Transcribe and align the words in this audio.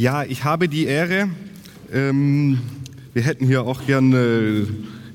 Ja, 0.00 0.24
ich 0.24 0.44
habe 0.44 0.66
die 0.66 0.86
Ehre. 0.86 1.28
Ähm, 1.92 2.58
wir 3.12 3.20
hätten 3.20 3.44
hier 3.44 3.64
auch 3.64 3.84
gerne 3.84 4.66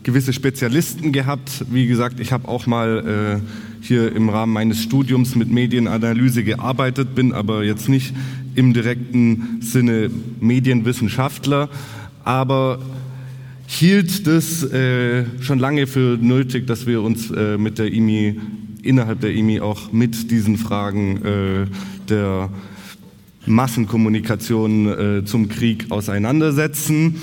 gewisse 0.04 0.32
Spezialisten 0.32 1.12
gehabt. 1.12 1.66
Wie 1.72 1.88
gesagt, 1.88 2.20
ich 2.20 2.32
habe 2.32 2.48
auch 2.48 2.68
mal 2.68 3.42
äh, 3.42 3.84
hier 3.84 4.16
im 4.16 4.30
Rahmen 4.30 4.54
meines 4.54 4.84
Studiums 4.84 5.36
mit 5.36 5.50
Medienanalyse 5.50 6.44
gearbeitet, 6.44 7.16
bin 7.16 7.34
aber 7.34 7.64
jetzt 7.64 7.90
nicht 7.90 8.14
im 8.54 8.76
direkten 8.76 9.58
Sinne 9.60 10.12
Medienwissenschaftler, 10.40 11.68
aber 12.24 12.78
hielt 13.66 14.28
das 14.28 14.62
äh, 14.66 15.26
schon 15.42 15.58
lange 15.58 15.88
für 15.88 16.20
nötig, 16.22 16.68
dass 16.68 16.86
wir 16.86 17.02
uns 17.02 17.32
äh, 17.32 17.58
mit 17.58 17.80
der 17.80 17.92
IMI, 17.92 18.40
innerhalb 18.84 19.20
der 19.22 19.34
IMI 19.34 19.62
auch 19.62 19.92
mit 19.92 20.30
diesen 20.30 20.58
Fragen 20.58 21.26
äh, 21.26 21.66
der 22.08 22.52
Massenkommunikation 23.46 24.88
äh, 25.20 25.26
zum 25.26 25.50
Krieg 25.50 25.88
auseinandersetzen. 25.90 27.16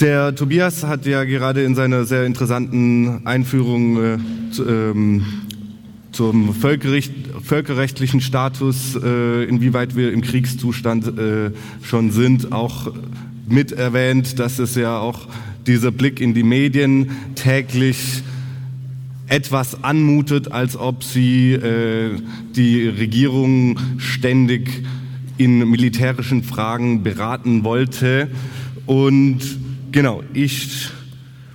Der 0.00 0.34
Tobias 0.34 0.84
hat 0.84 1.06
ja 1.06 1.24
gerade 1.24 1.62
in 1.62 1.74
seiner 1.74 2.04
sehr 2.04 2.26
interessanten 2.26 3.26
Einführung 3.26 3.96
äh, 3.96 4.18
ähm, 4.58 5.24
zum 6.10 6.54
Völkerrecht, 6.54 7.12
völkerrechtlichen 7.42 8.20
Status, 8.20 8.96
äh, 8.96 9.44
inwieweit 9.44 9.96
wir 9.96 10.12
im 10.12 10.22
Kriegszustand 10.22 11.18
äh, 11.18 11.50
schon 11.82 12.10
sind, 12.10 12.52
auch 12.52 12.92
mit 13.48 13.72
erwähnt, 13.72 14.38
dass 14.38 14.58
es 14.58 14.74
ja 14.74 14.98
auch 14.98 15.28
dieser 15.66 15.90
Blick 15.90 16.20
in 16.20 16.34
die 16.34 16.42
Medien 16.42 17.10
täglich 17.34 18.22
etwas 19.28 19.82
anmutet, 19.82 20.52
als 20.52 20.76
ob 20.76 21.02
sie 21.02 21.52
äh, 21.52 22.16
die 22.54 22.88
Regierung 22.88 23.78
ständig 23.98 24.84
in 25.36 25.68
militärischen 25.68 26.42
Fragen 26.42 27.02
beraten 27.02 27.64
wollte. 27.64 28.28
Und 28.86 29.40
Genau, 29.94 30.24
ich 30.32 30.88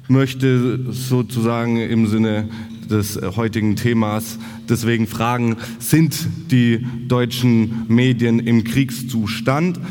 möchte 0.07 0.93
sozusagen 0.93 1.75
im 1.75 2.07
Sinne 2.07 2.47
des 2.89 3.19
heutigen 3.35 3.75
Themas 3.75 4.39
deswegen 4.69 5.07
fragen, 5.07 5.57
sind 5.77 6.25
die 6.49 6.87
deutschen 7.09 7.83
Medien 7.89 8.39
im 8.39 8.63
Kriegszustand? 8.63 9.81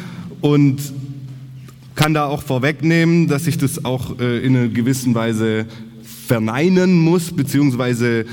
Und 0.40 0.80
kann 1.94 2.14
da 2.14 2.24
auch 2.24 2.42
vorwegnehmen, 2.42 3.28
dass 3.28 3.46
ich 3.46 3.58
das 3.58 3.84
auch 3.84 4.18
äh, 4.18 4.38
in 4.38 4.56
einer 4.56 4.68
gewissen 4.68 5.14
Weise 5.14 5.66
verneinen 6.28 7.00
muss, 7.00 7.32
beziehungsweise 7.32 8.26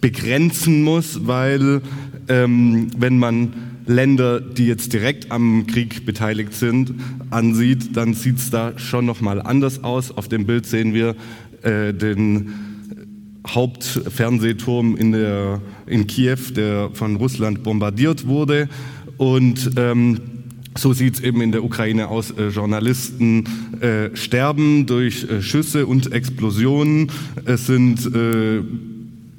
begrenzen 0.00 0.82
muss, 0.82 1.26
weil 1.26 1.82
ähm, 2.28 2.88
wenn 2.96 3.18
man 3.18 3.52
Länder, 3.86 4.40
die 4.40 4.66
jetzt 4.66 4.94
direkt 4.94 5.30
am 5.30 5.66
Krieg 5.66 6.06
beteiligt 6.06 6.54
sind, 6.54 6.94
ansieht, 7.30 7.94
dann 7.94 8.14
sieht 8.14 8.38
es 8.38 8.50
da 8.50 8.78
schon 8.78 9.04
noch 9.04 9.20
mal 9.20 9.42
anders 9.42 9.84
aus. 9.84 10.16
Auf 10.16 10.28
dem 10.28 10.46
Bild 10.46 10.64
sehen 10.66 10.94
wir 10.94 11.14
äh, 11.62 11.92
den 11.92 12.54
Hauptfernsehturm 13.46 14.96
in, 14.96 15.12
der, 15.12 15.60
in 15.86 16.06
Kiew, 16.06 16.38
der 16.56 16.90
von 16.94 17.16
Russland 17.16 17.62
bombardiert 17.62 18.26
wurde. 18.26 18.68
Und 19.18 19.72
ähm, 19.76 20.20
so 20.76 20.92
sieht 20.92 21.14
es 21.14 21.20
eben 21.20 21.40
in 21.40 21.52
der 21.52 21.64
Ukraine 21.64 22.08
aus. 22.08 22.30
Äh, 22.30 22.48
Journalisten 22.48 23.44
äh, 23.80 24.14
sterben 24.14 24.86
durch 24.86 25.24
äh, 25.24 25.42
Schüsse 25.42 25.86
und 25.86 26.12
Explosionen. 26.12 27.10
Es 27.44 27.66
sind 27.66 28.06
äh, 28.14 28.62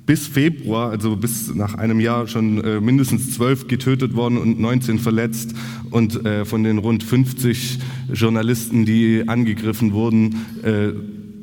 bis 0.06 0.28
Februar, 0.28 0.92
also 0.92 1.16
bis 1.18 1.54
nach 1.54 1.76
einem 1.76 2.00
Jahr, 2.00 2.28
schon 2.28 2.64
äh, 2.64 2.80
mindestens 2.80 3.34
zwölf 3.34 3.68
getötet 3.68 4.16
worden 4.16 4.38
und 4.38 4.60
19 4.60 5.00
verletzt. 5.00 5.54
Und 5.92 6.26
äh, 6.26 6.46
von 6.46 6.64
den 6.64 6.78
rund 6.78 7.04
50 7.04 7.80
Journalisten, 8.14 8.86
die 8.86 9.24
angegriffen 9.28 9.94
wurden, 9.94 10.36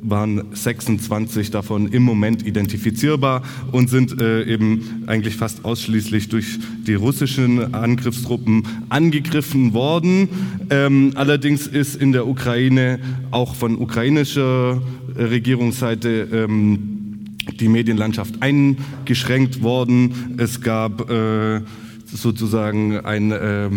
waren 0.05 0.45
26 0.53 1.51
davon 1.51 1.89
im 1.89 2.03
Moment 2.03 2.47
identifizierbar 2.47 3.43
und 3.73 3.89
sind 3.89 4.21
äh, 4.21 4.45
eben 4.45 5.05
eigentlich 5.07 5.37
fast 5.37 5.65
ausschließlich 5.65 6.29
durch 6.29 6.59
die 6.87 6.95
russischen 6.95 7.75
Angriffstruppen 7.75 8.67
angegriffen 8.91 9.73
worden. 9.73 10.29
Ähm, 10.71 11.13
allerdings 11.15 11.67
ist 11.67 11.97
in 11.97 12.13
der 12.13 12.27
Ukraine 12.27 12.99
auch 13.31 13.55
von 13.55 13.77
ukrainischer 13.77 14.83
Regierungsseite 15.17 16.29
ähm, 16.33 17.37
die 17.61 17.69
Medienlandschaft 17.69 18.43
eingeschränkt 18.43 19.63
worden. 19.63 20.35
Es 20.39 20.61
gab 20.61 21.11
äh, 21.11 21.61
sozusagen 22.07 23.01
ein 23.01 23.33
äh, 23.33 23.71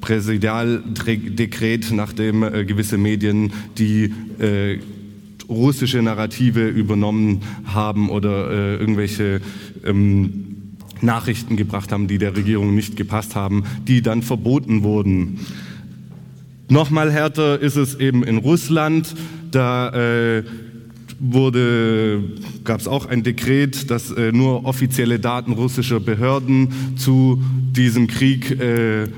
Präsidialdekret, 0.00 1.90
nachdem 1.92 2.42
äh, 2.42 2.64
gewisse 2.64 2.98
Medien 2.98 3.52
die 3.76 4.12
äh, 4.40 4.78
russische 5.48 6.02
Narrative 6.02 6.68
übernommen 6.68 7.42
haben 7.64 8.10
oder 8.10 8.50
äh, 8.50 8.76
irgendwelche 8.76 9.40
ähm, 9.84 10.48
Nachrichten 11.00 11.56
gebracht 11.56 11.92
haben, 11.92 12.08
die 12.08 12.18
der 12.18 12.36
Regierung 12.36 12.74
nicht 12.74 12.96
gepasst 12.96 13.34
haben, 13.34 13.64
die 13.86 14.02
dann 14.02 14.22
verboten 14.22 14.82
wurden. 14.82 15.40
Nochmal 16.68 17.10
härter 17.10 17.58
ist 17.60 17.76
es 17.76 17.94
eben 17.94 18.24
in 18.24 18.38
Russland. 18.38 19.14
Da 19.50 20.36
äh, 20.36 20.42
gab 22.64 22.80
es 22.80 22.88
auch 22.88 23.06
ein 23.06 23.22
Dekret, 23.22 23.90
dass 23.90 24.10
äh, 24.10 24.32
nur 24.32 24.66
offizielle 24.66 25.18
Daten 25.18 25.52
russischer 25.52 26.00
Behörden 26.00 26.68
zu 26.96 27.42
diesem 27.72 28.06
Krieg 28.06 28.50
äh, 28.60 29.08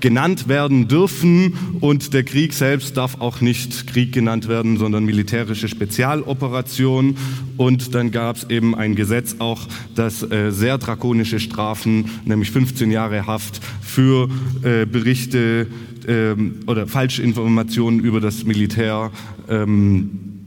genannt 0.00 0.48
werden 0.48 0.88
dürfen 0.88 1.54
und 1.80 2.12
der 2.14 2.24
Krieg 2.24 2.52
selbst 2.52 2.96
darf 2.96 3.20
auch 3.20 3.40
nicht 3.40 3.86
Krieg 3.86 4.12
genannt 4.12 4.48
werden, 4.48 4.76
sondern 4.76 5.04
militärische 5.04 5.68
Spezialoperation. 5.68 7.16
Und 7.56 7.94
dann 7.94 8.10
gab 8.10 8.36
es 8.36 8.50
eben 8.50 8.74
ein 8.74 8.94
Gesetz 8.94 9.36
auch, 9.38 9.66
das 9.94 10.22
äh, 10.22 10.50
sehr 10.50 10.78
drakonische 10.78 11.40
Strafen, 11.40 12.06
nämlich 12.24 12.50
15 12.50 12.90
Jahre 12.90 13.26
Haft 13.26 13.60
für 13.82 14.28
äh, 14.62 14.86
Berichte 14.86 15.66
äh, 16.06 16.34
oder 16.66 16.86
Falschinformationen 16.86 18.00
über 18.00 18.20
das 18.20 18.44
Militär 18.44 19.10
ähm, 19.48 20.10
äh, 20.18 20.39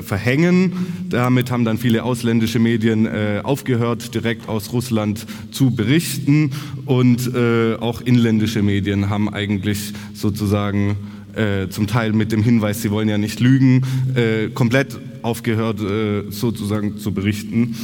verhängen. 0.00 0.72
Damit 1.10 1.50
haben 1.50 1.64
dann 1.64 1.76
viele 1.76 2.04
ausländische 2.04 2.58
Medien 2.58 3.06
äh, 3.06 3.40
aufgehört, 3.42 4.14
direkt 4.14 4.48
aus 4.48 4.72
Russland 4.72 5.26
zu 5.50 5.72
berichten. 5.72 6.52
Und 6.86 7.34
äh, 7.34 7.74
auch 7.74 8.00
inländische 8.00 8.62
Medien 8.62 9.10
haben 9.10 9.28
eigentlich 9.32 9.92
sozusagen 10.14 10.96
äh, 11.34 11.68
zum 11.70 11.86
Teil 11.86 12.12
mit 12.12 12.30
dem 12.30 12.42
Hinweis, 12.42 12.82
sie 12.82 12.90
wollen 12.90 13.08
ja 13.08 13.16
nicht 13.16 13.40
lügen, 13.40 13.82
äh, 14.14 14.48
komplett 14.48 14.98
aufgehört, 15.22 15.80
äh, 15.80 16.30
sozusagen 16.30 16.98
zu 16.98 17.12
berichten. 17.12 17.74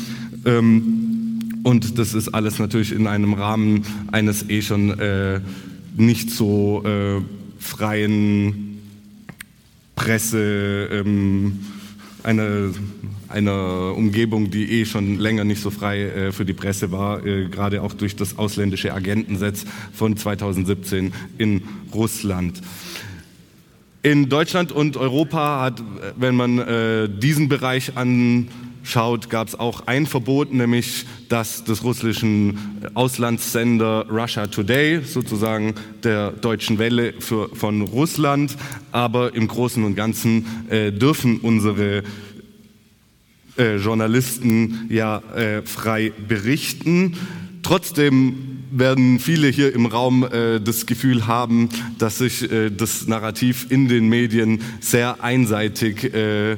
Ähm, 0.44 1.38
und 1.62 1.98
das 1.98 2.12
ist 2.12 2.28
alles 2.28 2.58
natürlich 2.58 2.92
in 2.92 3.06
einem 3.06 3.32
Rahmen 3.32 3.84
eines 4.12 4.48
eh 4.48 4.62
schon 4.62 4.94
nicht 5.96 6.30
so 6.30 6.84
freien 7.58 8.78
Presse. 9.96 10.88
Ähm, 10.92 11.58
eine, 12.28 12.74
einer 13.28 13.94
Umgebung, 13.96 14.50
die 14.50 14.80
eh 14.80 14.84
schon 14.84 15.18
länger 15.18 15.44
nicht 15.44 15.62
so 15.62 15.70
frei 15.70 16.02
äh, 16.02 16.32
für 16.32 16.44
die 16.44 16.52
Presse 16.52 16.92
war, 16.92 17.24
äh, 17.24 17.48
gerade 17.48 17.82
auch 17.82 17.94
durch 17.94 18.16
das 18.16 18.36
ausländische 18.36 18.92
Agentensetz 18.92 19.64
von 19.94 20.14
2017 20.14 21.14
in 21.38 21.62
Russland. 21.94 22.60
In 24.02 24.28
Deutschland 24.28 24.72
und 24.72 24.98
Europa 24.98 25.62
hat, 25.62 25.82
wenn 26.16 26.36
man 26.36 26.58
äh, 26.58 27.08
diesen 27.08 27.48
Bereich 27.48 27.96
anschaut, 28.88 29.28
gab 29.28 29.48
es 29.48 29.54
auch 29.54 29.86
ein 29.86 30.06
Verbot, 30.06 30.50
nämlich 30.54 31.04
das 31.28 31.62
des 31.62 31.84
russischen 31.84 32.80
Auslandssender 32.94 34.06
Russia 34.08 34.46
Today, 34.46 35.02
sozusagen 35.04 35.74
der 36.04 36.30
deutschen 36.30 36.78
Welle 36.78 37.12
für, 37.18 37.54
von 37.54 37.82
Russland. 37.82 38.56
Aber 38.90 39.34
im 39.34 39.46
Großen 39.46 39.84
und 39.84 39.94
Ganzen 39.94 40.46
äh, 40.70 40.90
dürfen 40.90 41.40
unsere 41.40 42.02
äh, 43.58 43.76
Journalisten 43.76 44.86
ja 44.88 45.18
äh, 45.34 45.60
frei 45.62 46.10
berichten. 46.26 47.14
Trotzdem 47.62 48.36
werden 48.70 49.18
viele 49.18 49.48
hier 49.48 49.74
im 49.74 49.84
Raum 49.84 50.24
äh, 50.24 50.60
das 50.60 50.86
Gefühl 50.86 51.26
haben, 51.26 51.68
dass 51.98 52.18
sich 52.18 52.50
äh, 52.50 52.70
das 52.70 53.06
Narrativ 53.06 53.66
in 53.68 53.88
den 53.88 54.08
Medien 54.08 54.62
sehr 54.80 55.22
einseitig 55.22 56.04
äh, 56.14 56.56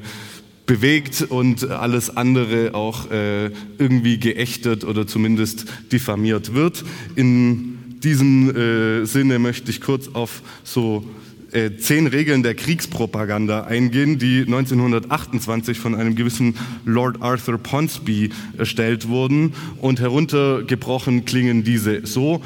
bewegt 0.70 1.26
und 1.28 1.69
alles 1.69 2.17
andere 2.17 2.76
auch 2.76 3.11
äh, 3.11 3.46
irgendwie 3.78 4.19
geächtet 4.19 4.84
oder 4.84 5.05
zumindest 5.05 5.64
diffamiert 5.90 6.55
wird. 6.55 6.84
In 7.17 7.99
diesem 8.05 8.55
äh, 8.55 9.05
Sinne 9.05 9.40
möchte 9.40 9.69
ich 9.72 9.81
kurz 9.81 10.11
auf 10.12 10.43
so 10.62 11.05
äh, 11.50 11.72
zehn 11.76 12.06
Regeln 12.06 12.44
der 12.44 12.55
Kriegspropaganda 12.55 13.64
eingehen, 13.64 14.20
die 14.20 14.43
1928 14.43 15.76
von 15.76 15.96
einem 15.96 16.14
gewissen 16.14 16.55
Lord 16.84 17.20
Arthur 17.20 17.58
Ponsonby 17.58 18.31
erstellt 18.56 19.08
wurden. 19.08 19.55
Und 19.81 19.99
heruntergebrochen 19.99 21.25
klingen 21.25 21.64
diese 21.64 22.06
so. 22.06 22.43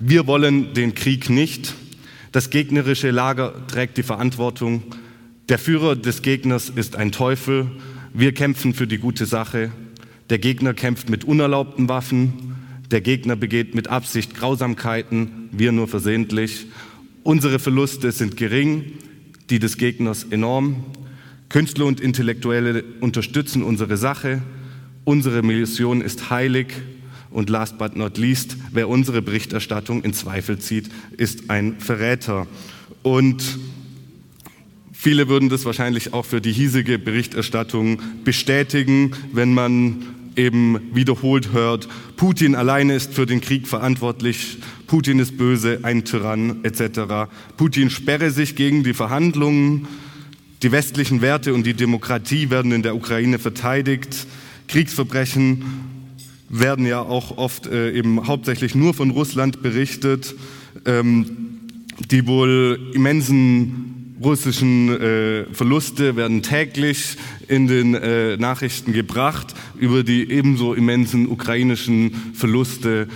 Wir 0.00 0.26
wollen 0.26 0.74
den 0.74 0.96
Krieg 0.96 1.30
nicht. 1.30 1.74
Das 2.32 2.50
gegnerische 2.50 3.12
Lager 3.12 3.54
trägt 3.68 3.98
die 3.98 4.02
Verantwortung. 4.02 4.82
Der 5.48 5.58
Führer 5.58 5.96
des 5.96 6.20
Gegners 6.20 6.68
ist 6.68 6.96
ein 6.96 7.10
Teufel. 7.10 7.70
Wir 8.12 8.34
kämpfen 8.34 8.74
für 8.74 8.86
die 8.86 8.98
gute 8.98 9.24
Sache. 9.24 9.70
Der 10.28 10.38
Gegner 10.38 10.74
kämpft 10.74 11.08
mit 11.08 11.24
unerlaubten 11.24 11.88
Waffen. 11.88 12.54
Der 12.90 13.00
Gegner 13.00 13.34
begeht 13.34 13.74
mit 13.74 13.88
Absicht 13.88 14.34
Grausamkeiten, 14.34 15.48
wir 15.52 15.72
nur 15.72 15.88
versehentlich. 15.88 16.66
Unsere 17.22 17.58
Verluste 17.58 18.12
sind 18.12 18.36
gering, 18.36 18.92
die 19.48 19.58
des 19.58 19.78
Gegners 19.78 20.24
enorm. 20.24 20.84
Künstler 21.48 21.86
und 21.86 21.98
Intellektuelle 21.98 22.84
unterstützen 23.00 23.62
unsere 23.62 23.96
Sache. 23.96 24.42
Unsere 25.04 25.42
Mission 25.42 26.02
ist 26.02 26.28
heilig. 26.28 26.74
Und 27.30 27.48
last 27.48 27.78
but 27.78 27.96
not 27.96 28.18
least, 28.18 28.58
wer 28.72 28.90
unsere 28.90 29.22
Berichterstattung 29.22 30.04
in 30.04 30.12
Zweifel 30.12 30.58
zieht, 30.58 30.90
ist 31.16 31.48
ein 31.48 31.80
Verräter. 31.80 32.46
Und 33.02 33.58
viele 34.98 35.28
würden 35.28 35.48
das 35.48 35.64
wahrscheinlich 35.64 36.12
auch 36.12 36.26
für 36.26 36.40
die 36.40 36.52
hiesige 36.52 36.98
Berichterstattung 36.98 38.02
bestätigen, 38.24 39.12
wenn 39.32 39.54
man 39.54 40.02
eben 40.34 40.80
wiederholt 40.92 41.52
hört, 41.52 41.88
Putin 42.16 42.56
alleine 42.56 42.94
ist 42.94 43.14
für 43.14 43.24
den 43.24 43.40
Krieg 43.40 43.68
verantwortlich, 43.68 44.58
Putin 44.88 45.20
ist 45.20 45.36
böse, 45.36 45.80
ein 45.82 46.04
Tyrann 46.04 46.64
etc. 46.64 47.30
Putin 47.56 47.90
sperre 47.90 48.32
sich 48.32 48.56
gegen 48.56 48.82
die 48.82 48.92
Verhandlungen, 48.92 49.86
die 50.62 50.72
westlichen 50.72 51.20
Werte 51.20 51.54
und 51.54 51.64
die 51.64 51.74
Demokratie 51.74 52.50
werden 52.50 52.72
in 52.72 52.82
der 52.82 52.96
Ukraine 52.96 53.38
verteidigt, 53.38 54.26
Kriegsverbrechen 54.66 55.64
werden 56.48 56.86
ja 56.86 57.00
auch 57.00 57.36
oft 57.36 57.66
äh, 57.66 57.92
eben 57.92 58.26
hauptsächlich 58.26 58.74
nur 58.74 58.94
von 58.94 59.10
Russland 59.10 59.62
berichtet, 59.62 60.34
ähm, 60.86 61.60
die 62.10 62.26
wohl 62.26 62.90
immensen 62.94 63.97
russischen 64.22 64.88
äh, 65.00 65.44
Verluste 65.52 66.16
werden 66.16 66.42
täglich 66.42 67.16
in 67.46 67.66
den 67.66 67.94
äh, 67.94 68.36
Nachrichten 68.36 68.92
gebracht. 68.92 69.54
Über 69.78 70.02
die 70.02 70.30
ebenso 70.30 70.74
immensen 70.74 71.28
ukrainischen 71.28 72.32
Verluste 72.34 73.08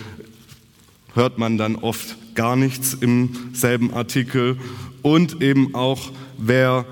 hört 1.15 1.39
man 1.39 1.59
dann 1.59 1.77
oft 1.77 2.17
gar 2.35 2.57
nichts 2.57 2.95
im 2.95 3.31
selben 3.53 3.93
Artikel. 3.93 4.57
Und 5.03 5.43
eben 5.43 5.75
auch, 5.75 6.13
wer 6.39 6.87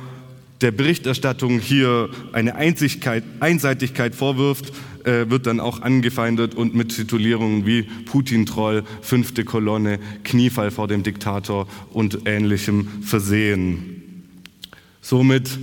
der 0.60 0.72
Berichterstattung 0.72 1.58
hier 1.58 2.10
eine 2.32 2.56
Einseitigkeit 2.56 4.14
vorwirft, 4.14 4.72
äh, 5.04 5.30
wird 5.30 5.46
dann 5.46 5.60
auch 5.60 5.80
angefeindet 5.80 6.54
und 6.54 6.74
mit 6.74 6.94
Titulierungen 6.94 7.64
wie 7.64 7.82
Putin-Troll, 7.82 8.84
fünfte 9.00 9.44
Kolonne, 9.44 9.98
Kniefall 10.24 10.70
vor 10.70 10.88
dem 10.88 11.02
Diktator 11.02 11.66
und 11.92 12.26
ähnlichem 12.26 12.88
versehen. 13.02 13.99
Somit 15.00 15.58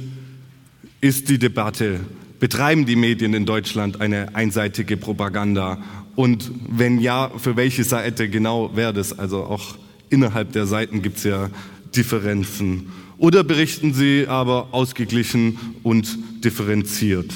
ist 0.99 1.29
die 1.29 1.37
Debatte, 1.37 1.99
betreiben 2.39 2.85
die 2.85 2.95
Medien 2.95 3.33
in 3.33 3.45
Deutschland 3.45 4.01
eine 4.01 4.35
einseitige 4.35 4.97
Propaganda? 4.97 5.77
Und 6.15 6.51
wenn 6.69 6.99
ja, 6.99 7.31
für 7.37 7.55
welche 7.55 7.83
Seite 7.83 8.29
genau 8.29 8.75
wäre 8.75 8.93
das? 8.93 9.17
Also 9.17 9.43
auch 9.43 9.77
innerhalb 10.09 10.51
der 10.53 10.65
Seiten 10.65 11.01
gibt 11.01 11.17
es 11.17 11.23
ja 11.23 11.49
Differenzen. 11.95 12.89
Oder 13.17 13.43
berichten 13.43 13.93
sie 13.93 14.25
aber 14.27 14.69
ausgeglichen 14.71 15.57
und 15.83 16.17
differenziert? 16.43 17.31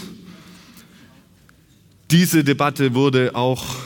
Diese 2.11 2.43
Debatte 2.43 2.93
wurde 2.93 3.35
auch 3.35 3.77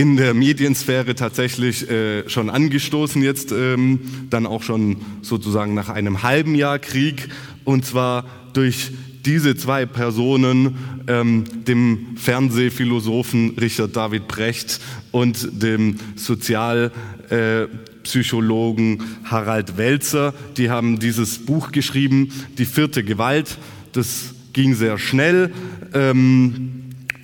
in 0.00 0.16
der 0.16 0.32
Mediensphäre 0.32 1.14
tatsächlich 1.14 1.90
äh, 1.90 2.26
schon 2.26 2.48
angestoßen, 2.48 3.22
jetzt 3.22 3.52
ähm, 3.52 4.00
dann 4.30 4.46
auch 4.46 4.62
schon 4.62 4.96
sozusagen 5.20 5.74
nach 5.74 5.90
einem 5.90 6.22
halben 6.22 6.54
Jahr 6.54 6.78
Krieg, 6.78 7.28
und 7.64 7.84
zwar 7.84 8.24
durch 8.54 8.92
diese 9.26 9.56
zwei 9.56 9.84
Personen, 9.84 10.78
ähm, 11.06 11.44
dem 11.66 12.16
Fernsehphilosophen 12.16 13.58
Richard 13.60 13.94
David 13.94 14.26
Brecht 14.26 14.80
und 15.10 15.62
dem 15.62 15.96
Sozialpsychologen 16.16 18.94
äh, 18.94 18.98
Harald 19.24 19.76
Welzer. 19.76 20.32
Die 20.56 20.70
haben 20.70 20.98
dieses 20.98 21.44
Buch 21.44 21.72
geschrieben, 21.72 22.32
Die 22.56 22.64
vierte 22.64 23.04
Gewalt. 23.04 23.58
Das 23.92 24.34
ging 24.54 24.74
sehr 24.74 24.96
schnell. 24.96 25.52
Ähm, 25.92 26.79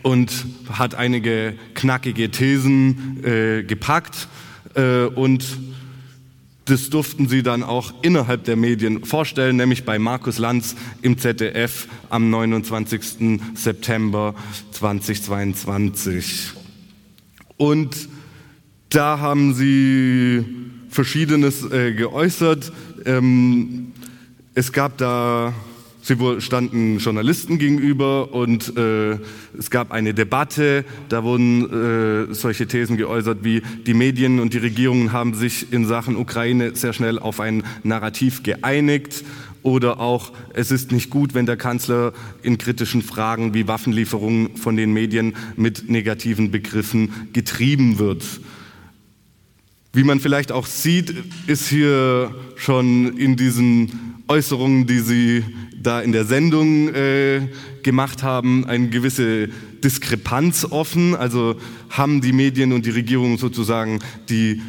und 0.07 0.47
hat 0.71 0.95
einige 0.95 1.55
knackige 1.75 2.31
Thesen 2.31 3.25
äh, 3.25 3.65
gepackt 3.65 4.29
äh, 4.77 5.07
und 5.07 5.45
das 6.67 6.91
durften 6.91 7.27
sie 7.27 7.43
dann 7.43 7.65
auch 7.65 7.93
innerhalb 8.03 8.45
der 8.45 8.55
Medien 8.55 9.05
vorstellen, 9.05 9.57
nämlich 9.57 9.85
bei 9.85 9.99
Markus 9.99 10.39
Lanz 10.39 10.77
im 11.03 11.19
ZDF 11.19 11.89
am 12.09 12.31
29. 12.31 13.41
September 13.57 14.37
2022. 14.71 16.53
Und 17.57 18.09
da 18.91 19.19
haben 19.19 19.55
sie 19.55 20.45
Verschiedenes 20.89 21.69
äh, 21.73 21.95
geäußert. 21.95 22.73
Ähm, 23.05 23.93
es 24.55 24.73
gab 24.73 24.99
da 24.99 25.53
Sie 26.07 26.41
standen 26.41 26.99
Journalisten 26.99 27.59
gegenüber 27.59 28.33
und 28.33 28.77
äh, 28.77 29.19
es 29.59 29.71
gab 29.71 29.91
eine 29.91 30.15
Debatte. 30.15 30.85
Da 31.09 31.25
wurden 31.25 32.29
äh, 32.31 32.33
solche 32.33 32.69
Thesen 32.69 32.97
geäußert 32.97 33.39
wie, 33.43 33.61
die 33.89 33.93
Medien 33.93 34.39
und 34.39 34.55
die 34.55 34.59
Regierungen 34.59 35.11
haben 35.11 35.35
sich 35.35 35.73
in 35.73 35.85
Sachen 35.85 36.15
Ukraine 36.15 36.77
sehr 36.77 36.93
schnell 36.93 37.19
auf 37.19 37.41
ein 37.41 37.65
Narrativ 37.83 38.45
geeinigt. 38.45 39.25
Oder 39.65 39.99
auch, 39.99 40.31
es 40.55 40.71
ist 40.71 40.93
nicht 40.93 41.11
gut, 41.11 41.35
wenn 41.35 41.45
der 41.45 41.57
Kanzler 41.57 42.13
in 42.41 42.57
kritischen 42.57 43.03
Fragen 43.03 43.53
wie 43.53 43.67
Waffenlieferungen 43.67 44.57
von 44.57 44.77
den 44.77 44.93
Medien 44.93 45.35
mit 45.57 45.91
negativen 45.91 46.53
Begriffen 46.53 47.31
getrieben 47.33 47.99
wird. 47.99 48.23
Wie 49.93 50.05
man 50.05 50.21
vielleicht 50.21 50.53
auch 50.53 50.67
sieht, 50.67 51.13
ist 51.49 51.67
hier 51.67 52.33
schon 52.55 53.19
in 53.19 53.35
diesen 53.35 54.23
Äußerungen, 54.29 54.87
die 54.87 55.01
Sie 55.01 55.45
da 55.87 56.01
in 56.01 56.13
der 56.13 56.25
Sendung 56.25 56.93
äh, 56.93 57.49
gemacht 57.83 58.23
haben, 58.23 58.67
eine 58.67 58.89
gewisse 58.89 59.49
Diskrepanz 59.85 60.67
offen. 60.69 61.15
Also 61.15 61.57
haben 61.91 62.21
die 62.21 62.33
Medien 62.33 62.73
und 62.73 62.85
die 62.87 62.91
Regierung 62.91 63.39
sozusagen 63.39 64.01
die, 64.29 64.61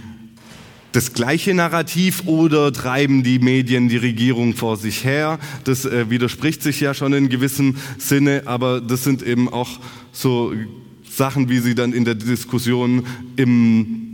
das 0.91 1.13
gleiche 1.13 1.53
Narrativ 1.53 2.23
oder 2.27 2.71
treiben 2.71 3.23
die 3.23 3.39
Medien 3.39 3.89
die 3.89 3.97
Regierung 3.97 4.53
vor 4.53 4.77
sich 4.77 5.03
her? 5.03 5.39
Das 5.63 5.85
äh, 5.85 6.09
widerspricht 6.09 6.61
sich 6.61 6.79
ja 6.79 6.93
schon 6.93 7.13
in 7.13 7.29
gewissem 7.29 7.77
Sinne, 7.97 8.43
aber 8.45 8.79
das 8.79 9.03
sind 9.03 9.23
eben 9.23 9.49
auch 9.49 9.79
so 10.11 10.53
Sachen, 11.09 11.49
wie 11.49 11.59
sie 11.59 11.73
dann 11.73 11.93
in 11.93 12.05
der 12.05 12.15
Diskussion 12.15 13.07
im 13.37 14.06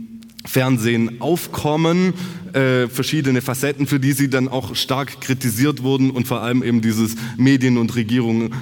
Fernsehen 0.44 1.20
aufkommen, 1.20 2.14
äh, 2.52 2.88
verschiedene 2.88 3.40
Facetten, 3.40 3.86
für 3.86 3.98
die 3.98 4.12
sie 4.12 4.28
dann 4.28 4.48
auch 4.48 4.76
stark 4.76 5.20
kritisiert 5.20 5.82
wurden 5.82 6.10
und 6.10 6.26
vor 6.26 6.42
allem 6.42 6.62
eben 6.62 6.80
dieses 6.80 7.16
Medien 7.36 7.78
und 7.78 7.94
Regierung 7.96 8.52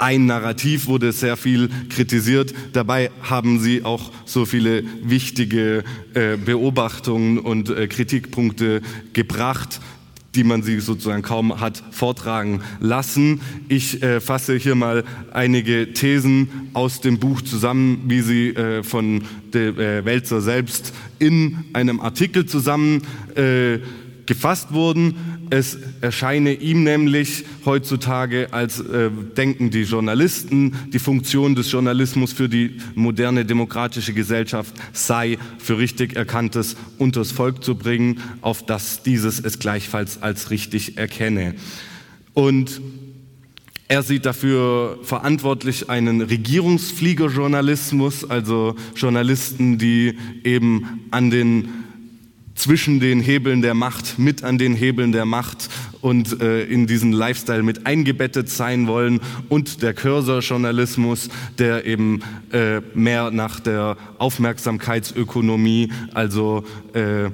ein 0.00 0.24
Narrativ 0.24 0.86
wurde 0.86 1.12
sehr 1.12 1.36
viel 1.36 1.68
kritisiert. 1.90 2.54
Dabei 2.72 3.10
haben 3.20 3.60
sie 3.60 3.84
auch 3.84 4.10
so 4.24 4.46
viele 4.46 4.82
wichtige 5.02 5.84
äh, 6.14 6.38
Beobachtungen 6.38 7.38
und 7.38 7.68
äh, 7.68 7.86
Kritikpunkte 7.86 8.80
gebracht, 9.12 9.80
die 10.34 10.44
man 10.44 10.62
sie 10.62 10.78
sozusagen 10.80 11.22
kaum 11.22 11.60
hat 11.60 11.82
vortragen 11.90 12.62
lassen. 12.78 13.40
Ich 13.68 14.02
äh, 14.02 14.20
fasse 14.20 14.56
hier 14.56 14.74
mal 14.74 15.04
einige 15.32 15.92
Thesen 15.92 16.70
aus 16.72 17.00
dem 17.00 17.18
Buch 17.18 17.42
zusammen, 17.42 18.04
wie 18.06 18.20
sie 18.20 18.48
äh, 18.50 18.82
von 18.82 19.24
der 19.52 19.76
äh, 19.76 20.04
Wälzer 20.04 20.40
selbst 20.40 20.92
in 21.18 21.64
einem 21.72 22.00
Artikel 22.00 22.46
zusammen 22.46 23.02
äh, 23.34 23.78
wurden. 24.70 25.39
Es 25.52 25.76
erscheine 26.00 26.52
ihm 26.52 26.84
nämlich 26.84 27.44
heutzutage, 27.64 28.46
als 28.52 28.78
äh, 28.78 29.10
denken 29.36 29.70
die 29.70 29.82
Journalisten, 29.82 30.76
die 30.92 31.00
Funktion 31.00 31.56
des 31.56 31.72
Journalismus 31.72 32.32
für 32.32 32.48
die 32.48 32.76
moderne 32.94 33.44
demokratische 33.44 34.14
Gesellschaft 34.14 34.72
sei, 34.92 35.38
für 35.58 35.78
richtig 35.78 36.14
erkanntes 36.14 36.76
unters 36.98 37.32
Volk 37.32 37.64
zu 37.64 37.74
bringen, 37.74 38.20
auf 38.42 38.64
das 38.64 39.02
dieses 39.02 39.40
es 39.40 39.58
gleichfalls 39.58 40.22
als 40.22 40.52
richtig 40.52 40.96
erkenne. 40.96 41.56
Und 42.32 42.80
er 43.88 44.04
sieht 44.04 44.26
dafür 44.26 45.00
verantwortlich 45.02 45.90
einen 45.90 46.20
Regierungsfliegerjournalismus, 46.20 48.30
also 48.30 48.76
Journalisten, 48.94 49.78
die 49.78 50.16
eben 50.44 51.00
an 51.10 51.30
den 51.30 51.79
zwischen 52.60 53.00
den 53.00 53.20
Hebeln 53.20 53.62
der 53.62 53.72
Macht, 53.72 54.18
mit 54.18 54.44
an 54.44 54.58
den 54.58 54.74
Hebeln 54.74 55.12
der 55.12 55.24
Macht 55.24 55.70
und 56.02 56.42
äh, 56.42 56.64
in 56.64 56.86
diesen 56.86 57.10
Lifestyle 57.10 57.62
mit 57.62 57.86
eingebettet 57.86 58.50
sein 58.50 58.86
wollen 58.86 59.20
und 59.48 59.82
der 59.82 59.94
Cursor-Journalismus, 59.94 61.30
der 61.58 61.86
eben 61.86 62.20
äh, 62.52 62.82
mehr 62.94 63.30
nach 63.30 63.60
der 63.60 63.96
Aufmerksamkeitsökonomie, 64.18 65.90
also 66.12 66.64
äh, 66.92 67.30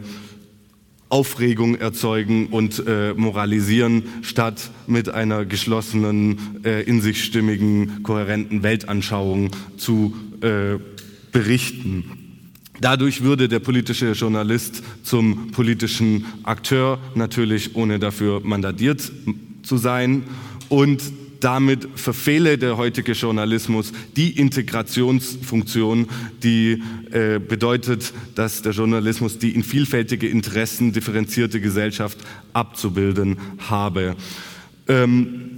Aufregung 1.08 1.74
erzeugen 1.74 2.46
und 2.46 2.84
äh, 2.86 3.12
moralisieren, 3.14 4.04
statt 4.22 4.70
mit 4.86 5.08
einer 5.08 5.44
geschlossenen, 5.44 6.38
äh, 6.64 6.82
in 6.82 7.00
sich 7.00 7.24
stimmigen, 7.24 8.04
kohärenten 8.04 8.62
Weltanschauung 8.62 9.50
zu 9.76 10.14
äh, 10.40 10.78
berichten. 11.32 12.25
Dadurch 12.80 13.22
würde 13.22 13.48
der 13.48 13.60
politische 13.60 14.12
Journalist 14.12 14.82
zum 15.02 15.50
politischen 15.52 16.26
Akteur, 16.42 16.98
natürlich 17.14 17.74
ohne 17.74 17.98
dafür 17.98 18.40
mandatiert 18.44 19.10
zu 19.62 19.76
sein. 19.76 20.24
Und 20.68 21.02
damit 21.40 21.88
verfehle 21.94 22.58
der 22.58 22.76
heutige 22.76 23.12
Journalismus 23.12 23.92
die 24.16 24.30
Integrationsfunktion, 24.30 26.08
die 26.42 26.82
äh, 27.10 27.38
bedeutet, 27.38 28.12
dass 28.34 28.62
der 28.62 28.72
Journalismus 28.72 29.38
die 29.38 29.54
in 29.54 29.62
vielfältige 29.62 30.28
Interessen 30.28 30.92
differenzierte 30.92 31.60
Gesellschaft 31.60 32.18
abzubilden 32.52 33.36
habe. 33.68 34.16
Ähm, 34.88 35.50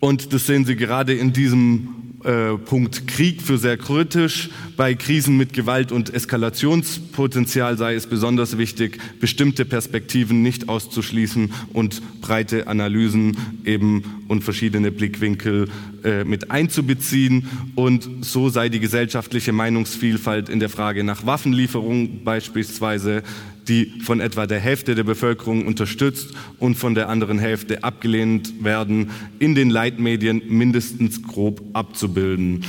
und 0.00 0.32
das 0.32 0.46
sehen 0.46 0.64
Sie 0.64 0.76
gerade 0.76 1.14
in 1.14 1.32
diesem 1.32 2.07
äh, 2.24 2.56
Punkt 2.56 3.06
Krieg 3.06 3.42
für 3.42 3.58
sehr 3.58 3.76
kritisch. 3.76 4.50
Bei 4.76 4.94
Krisen 4.94 5.36
mit 5.36 5.52
Gewalt 5.52 5.92
und 5.92 6.12
Eskalationspotenzial 6.12 7.78
sei 7.78 7.94
es 7.94 8.06
besonders 8.06 8.58
wichtig, 8.58 8.98
bestimmte 9.20 9.64
Perspektiven 9.64 10.42
nicht 10.42 10.68
auszuschließen 10.68 11.52
und 11.72 12.02
breite 12.20 12.66
Analysen 12.66 13.36
eben 13.64 14.24
und 14.28 14.42
verschiedene 14.42 14.90
Blickwinkel 14.90 15.68
äh, 16.04 16.24
mit 16.24 16.50
einzubeziehen. 16.50 17.48
Und 17.74 18.08
so 18.20 18.48
sei 18.48 18.68
die 18.68 18.80
gesellschaftliche 18.80 19.52
Meinungsvielfalt 19.52 20.48
in 20.48 20.60
der 20.60 20.68
Frage 20.68 21.04
nach 21.04 21.24
Waffenlieferung 21.24 22.24
beispielsweise 22.24 23.22
die 23.68 23.92
von 24.02 24.20
etwa 24.20 24.46
der 24.46 24.60
Hälfte 24.60 24.94
der 24.94 25.04
Bevölkerung 25.04 25.66
unterstützt 25.66 26.34
und 26.58 26.76
von 26.76 26.94
der 26.94 27.08
anderen 27.08 27.38
Hälfte 27.38 27.84
abgelehnt 27.84 28.64
werden, 28.64 29.10
in 29.38 29.54
den 29.54 29.70
Leitmedien 29.70 30.42
mindestens 30.48 31.22
grob 31.22 31.62
abzubilden. 31.74 32.64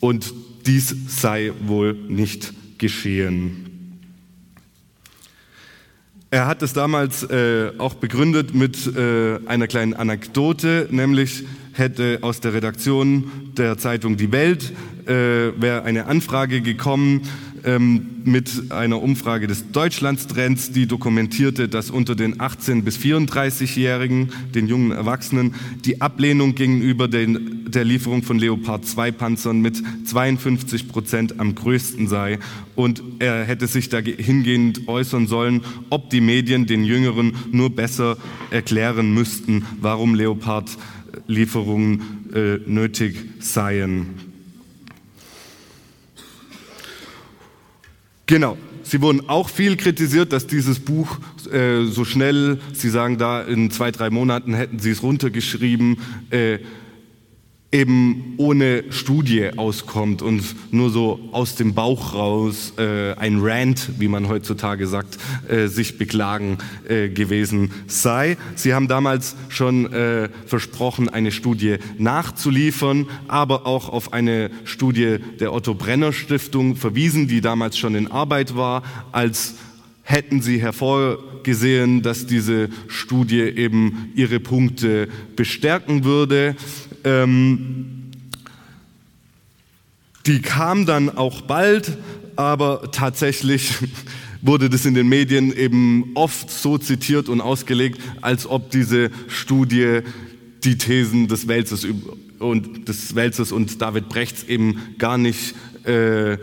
Und 0.00 0.32
dies 0.66 0.94
sei 1.08 1.52
wohl 1.66 1.94
nicht 1.94 2.52
geschehen. 2.78 3.66
Er 6.30 6.46
hat 6.46 6.60
es 6.62 6.72
damals 6.72 7.22
äh, 7.22 7.70
auch 7.78 7.94
begründet 7.94 8.54
mit 8.54 8.94
äh, 8.94 9.38
einer 9.46 9.68
kleinen 9.68 9.94
Anekdote, 9.94 10.88
nämlich 10.90 11.44
hätte 11.72 12.18
aus 12.22 12.40
der 12.40 12.52
Redaktion 12.52 13.30
der 13.56 13.78
Zeitung 13.78 14.16
Die 14.16 14.32
Welt 14.32 14.72
äh, 15.06 15.12
wäre 15.60 15.84
eine 15.84 16.06
Anfrage 16.06 16.62
gekommen 16.62 17.22
ähm, 17.66 18.22
mit 18.24 18.70
einer 18.70 19.02
Umfrage 19.02 19.46
des 19.46 19.72
Deutschlandstrends, 19.72 20.70
die 20.70 20.86
dokumentierte, 20.86 21.68
dass 21.68 21.90
unter 21.90 22.14
den 22.14 22.40
18 22.40 22.84
bis 22.84 22.96
34-Jährigen, 22.96 24.30
den 24.54 24.68
jungen 24.68 24.92
Erwachsenen, 24.92 25.54
die 25.84 26.00
Ablehnung 26.00 26.54
gegenüber 26.54 27.08
den, 27.08 27.66
der 27.68 27.84
Lieferung 27.84 28.22
von 28.22 28.38
Leopard 28.38 28.86
2 28.86 29.10
Panzern 29.10 29.60
mit 29.60 29.82
52 30.06 30.88
Prozent 30.88 31.40
am 31.40 31.54
größten 31.54 32.08
sei. 32.08 32.38
Und 32.76 33.02
er 33.18 33.44
hätte 33.44 33.66
sich 33.66 33.88
dahingehend 33.88 34.86
äußern 34.86 35.26
sollen, 35.26 35.62
ob 35.90 36.10
die 36.10 36.20
Medien 36.20 36.66
den 36.66 36.84
Jüngeren 36.84 37.32
nur 37.50 37.74
besser 37.74 38.16
erklären 38.50 39.12
müssten, 39.12 39.64
warum 39.80 40.14
Leopard-Lieferungen 40.14 42.30
äh, 42.32 42.58
nötig 42.66 43.16
seien. 43.40 44.35
Genau. 48.26 48.58
Sie 48.82 49.02
wurden 49.02 49.28
auch 49.28 49.48
viel 49.48 49.76
kritisiert, 49.76 50.32
dass 50.32 50.46
dieses 50.46 50.78
Buch 50.78 51.18
äh, 51.52 51.84
so 51.86 52.04
schnell, 52.04 52.60
Sie 52.72 52.88
sagen 52.88 53.18
da, 53.18 53.42
in 53.42 53.72
zwei, 53.72 53.90
drei 53.90 54.10
Monaten 54.10 54.54
hätten 54.54 54.78
Sie 54.78 54.90
es 54.90 55.02
runtergeschrieben, 55.02 55.98
äh, 56.30 56.58
eben 57.72 58.34
ohne 58.36 58.84
Studie 58.90 59.50
auskommt 59.56 60.22
und 60.22 60.42
nur 60.72 60.90
so 60.90 61.18
aus 61.32 61.56
dem 61.56 61.74
Bauch 61.74 62.14
raus 62.14 62.72
äh, 62.78 63.14
ein 63.14 63.40
Rant, 63.40 63.90
wie 63.98 64.08
man 64.08 64.28
heutzutage 64.28 64.86
sagt, 64.86 65.18
äh, 65.48 65.66
sich 65.66 65.98
beklagen 65.98 66.58
äh, 66.88 67.08
gewesen 67.08 67.72
sei. 67.88 68.36
Sie 68.54 68.72
haben 68.72 68.86
damals 68.86 69.36
schon 69.48 69.92
äh, 69.92 70.28
versprochen, 70.46 71.08
eine 71.08 71.32
Studie 71.32 71.78
nachzuliefern, 71.98 73.06
aber 73.26 73.66
auch 73.66 73.88
auf 73.88 74.12
eine 74.12 74.50
Studie 74.64 75.18
der 75.40 75.52
Otto 75.52 75.74
Brenner 75.74 76.12
Stiftung 76.12 76.76
verwiesen, 76.76 77.26
die 77.26 77.40
damals 77.40 77.76
schon 77.76 77.96
in 77.96 78.10
Arbeit 78.10 78.56
war, 78.56 78.84
als 79.10 79.54
hätten 80.06 80.40
sie 80.40 80.60
hervorgesehen, 80.60 82.00
dass 82.00 82.26
diese 82.26 82.68
Studie 82.86 83.40
eben 83.40 84.12
ihre 84.14 84.38
Punkte 84.38 85.08
bestärken 85.34 86.04
würde. 86.04 86.54
Ähm, 87.06 88.10
die 90.26 90.42
kam 90.42 90.86
dann 90.86 91.08
auch 91.08 91.40
bald, 91.40 91.96
aber 92.34 92.90
tatsächlich 92.90 93.74
wurde 94.42 94.68
das 94.68 94.84
in 94.84 94.94
den 94.94 95.08
Medien 95.08 95.56
eben 95.56 96.10
oft 96.14 96.50
so 96.50 96.78
zitiert 96.78 97.28
und 97.28 97.40
ausgelegt, 97.40 98.00
als 98.22 98.48
ob 98.48 98.72
diese 98.72 99.10
Studie 99.28 100.00
die 100.64 100.78
Thesen 100.78 101.28
des 101.28 101.46
Wälzers 101.46 101.86
und 102.40 102.88
des 102.88 103.14
Wälzers 103.14 103.52
und 103.52 103.80
David 103.80 104.08
Brechts 104.08 104.42
eben 104.42 104.80
gar 104.98 105.16
nicht 105.16 105.54
äh, 105.84 106.38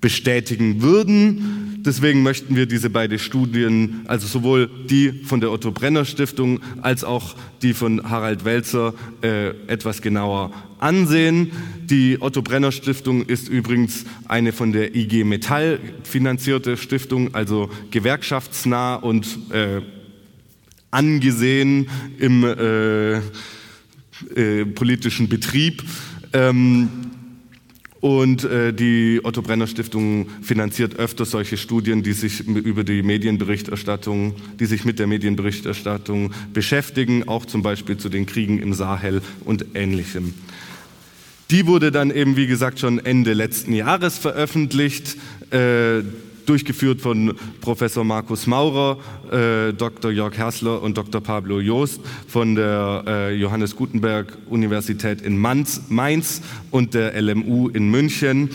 bestätigen 0.00 0.82
würden. 0.82 1.70
Deswegen 1.82 2.22
möchten 2.22 2.56
wir 2.56 2.66
diese 2.66 2.90
beiden 2.90 3.18
Studien, 3.18 4.02
also 4.06 4.26
sowohl 4.26 4.68
die 4.90 5.12
von 5.24 5.40
der 5.40 5.50
Otto 5.50 5.70
Brenner 5.70 6.04
Stiftung 6.04 6.60
als 6.82 7.04
auch 7.04 7.34
die 7.62 7.72
von 7.72 8.10
Harald 8.10 8.44
Welzer, 8.44 8.94
äh, 9.22 9.50
etwas 9.66 10.02
genauer 10.02 10.52
ansehen. 10.78 11.52
Die 11.84 12.18
Otto 12.20 12.42
Brenner 12.42 12.72
Stiftung 12.72 13.24
ist 13.24 13.48
übrigens 13.48 14.04
eine 14.28 14.52
von 14.52 14.72
der 14.72 14.94
IG 14.94 15.24
Metall 15.24 15.80
finanzierte 16.04 16.76
Stiftung, 16.76 17.34
also 17.34 17.70
gewerkschaftsnah 17.90 18.96
und 18.96 19.26
äh, 19.50 19.80
angesehen 20.90 21.88
im 22.18 22.44
äh, 22.44 23.14
äh 24.34 24.66
politischen 24.66 25.28
Betrieb. 25.28 25.82
Ähm, 26.32 27.09
und 28.00 28.44
äh, 28.44 28.72
die 28.72 29.20
Otto 29.22 29.42
Brenner 29.42 29.66
Stiftung 29.66 30.26
finanziert 30.40 30.96
öfter 30.96 31.24
solche 31.24 31.56
Studien, 31.56 32.02
die 32.02 32.12
sich 32.12 32.40
über 32.46 32.82
die 32.82 33.02
Medienberichterstattung, 33.02 34.34
die 34.58 34.66
sich 34.66 34.84
mit 34.84 34.98
der 34.98 35.06
Medienberichterstattung 35.06 36.32
beschäftigen, 36.52 37.28
auch 37.28 37.44
zum 37.44 37.62
Beispiel 37.62 37.98
zu 37.98 38.08
den 38.08 38.26
Kriegen 38.26 38.58
im 38.58 38.72
Sahel 38.72 39.20
und 39.44 39.66
Ähnlichem. 39.74 40.34
Die 41.50 41.66
wurde 41.66 41.90
dann 41.90 42.10
eben, 42.10 42.36
wie 42.36 42.46
gesagt, 42.46 42.78
schon 42.78 43.04
Ende 43.04 43.32
letzten 43.32 43.72
Jahres 43.74 44.16
veröffentlicht. 44.16 45.16
Äh, 45.50 46.02
durchgeführt 46.50 47.00
von 47.00 47.36
Professor 47.60 48.02
Markus 48.02 48.48
Maurer, 48.48 48.98
äh, 49.30 49.72
Dr. 49.72 50.10
Jörg 50.10 50.36
Hersler 50.36 50.82
und 50.82 50.98
Dr. 50.98 51.20
Pablo 51.20 51.60
Joost 51.60 52.00
von 52.26 52.56
der 52.56 53.04
äh, 53.06 53.36
Johannes 53.36 53.76
Gutenberg 53.76 54.36
Universität 54.48 55.22
in 55.22 55.38
Mainz, 55.38 55.82
Mainz 55.90 56.42
und 56.72 56.94
der 56.94 57.14
LMU 57.22 57.68
in 57.68 57.88
München. 57.88 58.50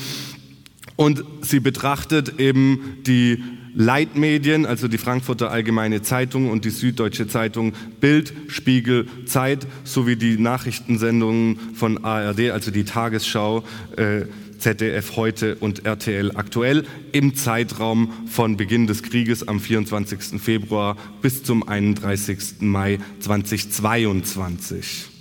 Und 0.98 1.24
sie 1.40 1.62
betrachtet 1.62 2.38
eben 2.38 2.98
die 3.08 3.42
Leitmedien, 3.74 4.66
also 4.66 4.90
die 4.90 4.98
Frankfurter 4.98 5.52
Allgemeine 5.52 6.02
Zeitung 6.02 6.50
und 6.50 6.66
die 6.66 6.72
Süddeutsche 6.72 7.28
Zeitung, 7.28 7.74
Bild, 8.02 8.34
Spiegel, 8.48 9.08
Zeit 9.26 9.68
sowie 9.86 10.18
die 10.18 10.38
Nachrichtensendungen 10.38 11.60
von 11.76 12.04
ARD, 12.04 12.52
also 12.52 12.72
die 12.72 12.84
Tagesschau, 12.84 13.64
äh, 13.96 14.26
ZDF 14.66 15.16
heute 15.16 15.56
und 15.58 15.86
RTL 15.86 16.32
aktuell 16.34 16.86
im 17.12 17.36
Zeitraum 17.36 18.12
von 18.26 18.58
Beginn 18.58 18.88
des 18.88 19.04
Krieges 19.04 19.48
am 19.48 19.60
24. 19.60 20.42
Februar 20.42 20.98
bis 21.22 21.44
zum 21.44 21.68
31. 21.68 22.62
Mai 22.62 22.98
2022. 23.20 25.15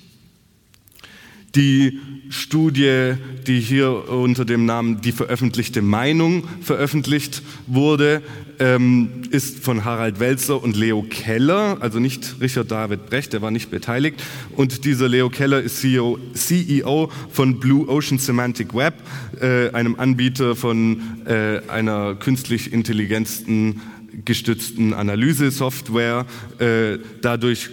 Die 1.54 2.00
Studie, 2.30 3.12
die 3.46 3.61
hier 3.61 4.08
unter 4.08 4.44
dem 4.44 4.64
Namen 4.66 5.00
Die 5.00 5.12
veröffentlichte 5.12 5.82
Meinung 5.82 6.42
veröffentlicht 6.62 7.42
wurde, 7.66 8.23
ähm, 8.58 9.23
ist 9.30 9.62
von 9.62 9.84
Harald 9.84 10.20
Welzer 10.20 10.62
und 10.62 10.76
Leo 10.76 11.02
Keller, 11.08 11.78
also 11.80 12.00
nicht 12.00 12.37
Richard 12.40 12.70
David 12.70 13.06
Brecht, 13.06 13.32
der 13.32 13.42
war 13.42 13.50
nicht 13.50 13.70
beteiligt. 13.70 14.23
Und 14.56 14.84
dieser 14.84 15.08
Leo 15.08 15.28
Keller 15.28 15.61
ist 15.61 15.80
CEO, 15.80 16.18
CEO 16.34 17.11
von 17.30 17.61
Blue 17.61 17.88
Ocean 17.88 18.18
Semantic 18.18 18.75
Web, 18.75 18.94
äh, 19.40 19.70
einem 19.70 19.96
Anbieter 19.96 20.56
von 20.56 21.02
äh, 21.26 21.61
einer 21.68 22.14
künstlich 22.16 22.73
intelligenten 22.73 23.80
gestützten 24.25 24.92
Analysesoftware. 24.92 26.26
Äh, 26.58 26.99
dadurch 27.20 27.70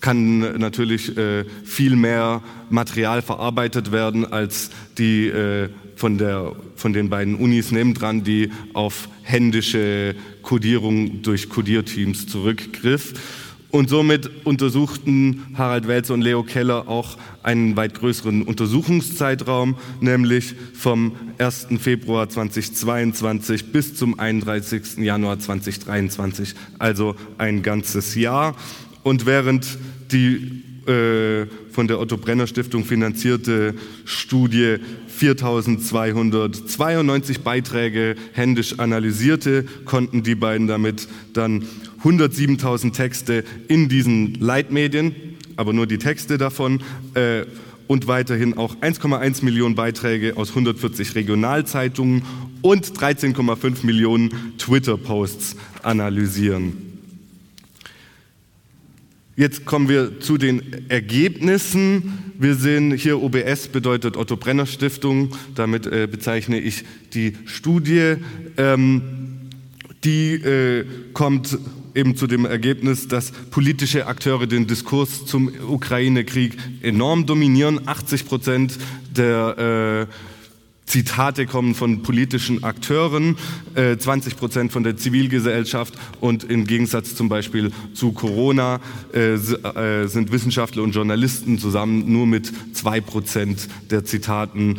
kann 0.00 0.58
natürlich 0.58 1.16
äh, 1.16 1.44
viel 1.64 1.96
mehr 1.96 2.42
Material 2.70 3.22
verarbeitet 3.22 3.92
werden 3.92 4.30
als 4.30 4.70
die 4.98 5.28
äh, 5.28 5.68
von, 5.96 6.16
der, 6.16 6.52
von 6.76 6.92
den 6.92 7.10
beiden 7.10 7.34
Unis 7.34 7.70
nebendran, 7.70 8.24
die 8.24 8.50
auf 8.72 9.08
händische 9.22 10.14
Codierung 10.42 11.22
durch 11.22 11.48
Codierteams 11.50 12.26
zurückgriff. 12.26 13.12
Und 13.70 13.88
somit 13.88 14.28
untersuchten 14.44 15.54
Harald 15.56 15.86
Welzer 15.86 16.14
und 16.14 16.22
Leo 16.22 16.42
Keller 16.42 16.88
auch 16.88 17.16
einen 17.44 17.76
weit 17.76 17.94
größeren 17.94 18.42
Untersuchungszeitraum, 18.42 19.76
nämlich 20.00 20.54
vom 20.74 21.12
1. 21.38 21.68
Februar 21.78 22.28
2022 22.28 23.70
bis 23.70 23.94
zum 23.94 24.18
31. 24.18 24.96
Januar 24.98 25.38
2023, 25.38 26.54
also 26.80 27.14
ein 27.38 27.62
ganzes 27.62 28.16
Jahr. 28.16 28.56
Und 29.04 29.24
während 29.24 29.78
die 30.12 30.62
äh, 30.86 31.46
von 31.70 31.88
der 31.88 32.00
Otto 32.00 32.16
Brenner 32.16 32.46
Stiftung 32.46 32.84
finanzierte 32.84 33.74
Studie 34.04 34.76
4292 35.08 37.40
Beiträge 37.40 38.14
händisch 38.32 38.78
analysierte, 38.78 39.64
konnten 39.84 40.22
die 40.22 40.34
beiden 40.34 40.66
damit 40.66 41.06
dann 41.32 41.64
107.000 42.02 42.92
Texte 42.92 43.44
in 43.68 43.88
diesen 43.88 44.34
Leitmedien, 44.34 45.14
aber 45.56 45.72
nur 45.72 45.86
die 45.86 45.96
Texte 45.98 46.36
davon, 46.38 46.82
äh, 47.14 47.44
und 47.86 48.06
weiterhin 48.06 48.56
auch 48.56 48.76
1,1 48.76 49.44
Millionen 49.44 49.74
Beiträge 49.74 50.36
aus 50.36 50.50
140 50.50 51.16
Regionalzeitungen 51.16 52.22
und 52.62 52.86
13,5 52.86 53.84
Millionen 53.84 54.54
Twitter-Posts 54.58 55.56
analysieren. 55.82 56.89
Jetzt 59.40 59.64
kommen 59.64 59.88
wir 59.88 60.20
zu 60.20 60.36
den 60.36 60.90
Ergebnissen. 60.90 62.34
Wir 62.38 62.56
sehen 62.56 62.92
hier 62.92 63.22
OBS 63.22 63.68
bedeutet 63.68 64.18
Otto 64.18 64.36
Brenner 64.36 64.66
Stiftung. 64.66 65.34
Damit 65.54 65.86
äh, 65.86 66.06
bezeichne 66.06 66.60
ich 66.60 66.84
die 67.14 67.32
Studie. 67.46 68.16
Ähm, 68.58 69.00
die 70.04 70.34
äh, 70.34 70.84
kommt 71.14 71.56
eben 71.94 72.16
zu 72.16 72.26
dem 72.26 72.44
Ergebnis, 72.44 73.08
dass 73.08 73.32
politische 73.32 74.06
Akteure 74.08 74.46
den 74.46 74.66
Diskurs 74.66 75.24
zum 75.24 75.50
Ukraine-Krieg 75.66 76.58
enorm 76.82 77.24
dominieren. 77.24 77.88
80 77.88 78.26
Prozent 78.26 78.76
der 79.16 80.06
äh, 80.06 80.29
Zitate 80.90 81.46
kommen 81.46 81.76
von 81.76 82.02
politischen 82.02 82.64
Akteuren, 82.64 83.36
20 83.76 84.32
äh, 84.32 84.36
Prozent 84.36 84.72
von 84.72 84.82
der 84.82 84.96
Zivilgesellschaft 84.96 85.94
und 86.20 86.42
im 86.42 86.66
Gegensatz 86.66 87.14
zum 87.14 87.28
Beispiel 87.28 87.70
zu 87.94 88.10
Corona 88.10 88.80
äh, 89.14 89.34
äh, 89.34 90.08
sind 90.08 90.32
Wissenschaftler 90.32 90.82
und 90.82 90.90
Journalisten 90.90 91.60
zusammen 91.60 92.12
nur 92.12 92.26
mit 92.26 92.52
zwei 92.74 93.00
Prozent 93.00 93.68
der 93.90 94.04
Zitaten 94.04 94.78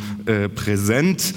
präsent. 0.54 1.34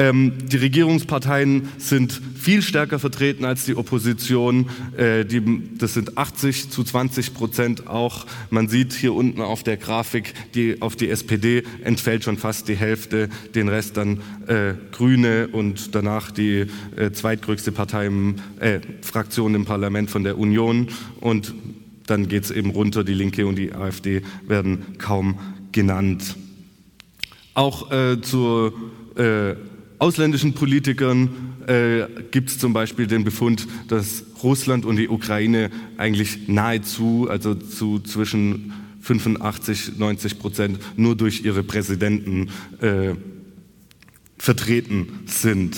Ähm, 0.00 0.32
die 0.46 0.56
Regierungsparteien 0.56 1.68
sind 1.76 2.22
viel 2.34 2.62
stärker 2.62 2.98
vertreten 2.98 3.44
als 3.44 3.66
die 3.66 3.76
Opposition. 3.76 4.70
Äh, 4.96 5.26
die, 5.26 5.76
das 5.76 5.92
sind 5.92 6.16
80 6.16 6.70
zu 6.70 6.82
20 6.82 7.34
Prozent 7.34 7.86
auch. 7.86 8.24
Man 8.48 8.68
sieht 8.68 8.94
hier 8.94 9.12
unten 9.12 9.42
auf 9.42 9.62
der 9.62 9.76
Grafik, 9.76 10.32
die, 10.54 10.80
auf 10.80 10.96
die 10.96 11.10
SPD 11.10 11.64
entfällt 11.84 12.24
schon 12.24 12.38
fast 12.38 12.68
die 12.68 12.76
Hälfte, 12.76 13.28
den 13.54 13.68
Rest 13.68 13.98
dann 13.98 14.22
äh, 14.46 14.72
Grüne 14.90 15.48
und 15.48 15.94
danach 15.94 16.30
die 16.30 16.64
äh, 16.96 17.10
zweitgrößte 17.12 17.70
Partei 17.70 18.06
im, 18.06 18.36
äh, 18.58 18.80
Fraktion 19.02 19.54
im 19.54 19.66
Parlament 19.66 20.10
von 20.10 20.24
der 20.24 20.38
Union. 20.38 20.88
Und 21.20 21.52
dann 22.06 22.26
geht 22.26 22.44
es 22.44 22.50
eben 22.50 22.70
runter, 22.70 23.04
die 23.04 23.12
Linke 23.12 23.46
und 23.46 23.56
die 23.56 23.74
AfD 23.74 24.22
werden 24.46 24.96
kaum 24.96 25.38
genannt. 25.72 26.36
Auch 27.52 27.92
äh, 27.92 28.18
zur 28.22 28.72
äh, 29.16 29.56
ausländischen 30.00 30.54
Politikern 30.54 31.28
äh, 31.66 32.06
gibt 32.30 32.50
es 32.50 32.58
zum 32.58 32.72
Beispiel 32.72 33.06
den 33.06 33.22
Befund, 33.22 33.68
dass 33.88 34.24
Russland 34.42 34.84
und 34.84 34.96
die 34.96 35.08
Ukraine 35.08 35.70
eigentlich 35.98 36.48
nahezu, 36.48 37.28
also 37.30 37.54
zu 37.54 38.00
zwischen 38.00 38.72
85, 39.02 39.98
90 39.98 40.38
Prozent 40.38 40.78
nur 40.96 41.16
durch 41.16 41.44
ihre 41.44 41.62
Präsidenten 41.62 42.48
äh, 42.80 43.14
vertreten 44.38 45.20
sind. 45.26 45.76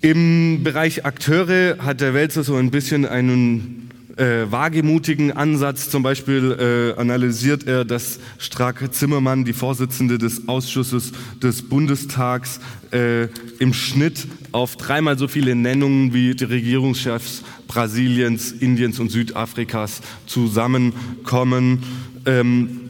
Im 0.00 0.62
Bereich 0.64 1.04
Akteure 1.04 1.78
hat 1.78 2.00
der 2.00 2.14
Wälzer 2.14 2.42
so 2.42 2.56
ein 2.56 2.70
bisschen 2.70 3.06
einen 3.06 3.90
äh, 4.20 4.52
wagemutigen 4.52 5.32
Ansatz. 5.32 5.88
Zum 5.88 6.02
Beispiel 6.02 6.94
äh, 6.96 7.00
analysiert 7.00 7.66
er, 7.66 7.84
dass 7.84 8.20
Strack 8.38 8.92
Zimmermann, 8.92 9.44
die 9.44 9.54
Vorsitzende 9.54 10.18
des 10.18 10.46
Ausschusses 10.46 11.12
des 11.42 11.62
Bundestags, 11.62 12.60
äh, 12.92 13.28
im 13.58 13.72
Schnitt 13.72 14.26
auf 14.52 14.76
dreimal 14.76 15.16
so 15.16 15.26
viele 15.26 15.54
Nennungen 15.54 16.12
wie 16.12 16.34
die 16.34 16.44
Regierungschefs 16.44 17.42
Brasiliens, 17.66 18.52
Indiens 18.52 18.98
und 18.98 19.10
Südafrikas 19.10 20.02
zusammenkommen. 20.26 21.82
Ähm, 22.26 22.80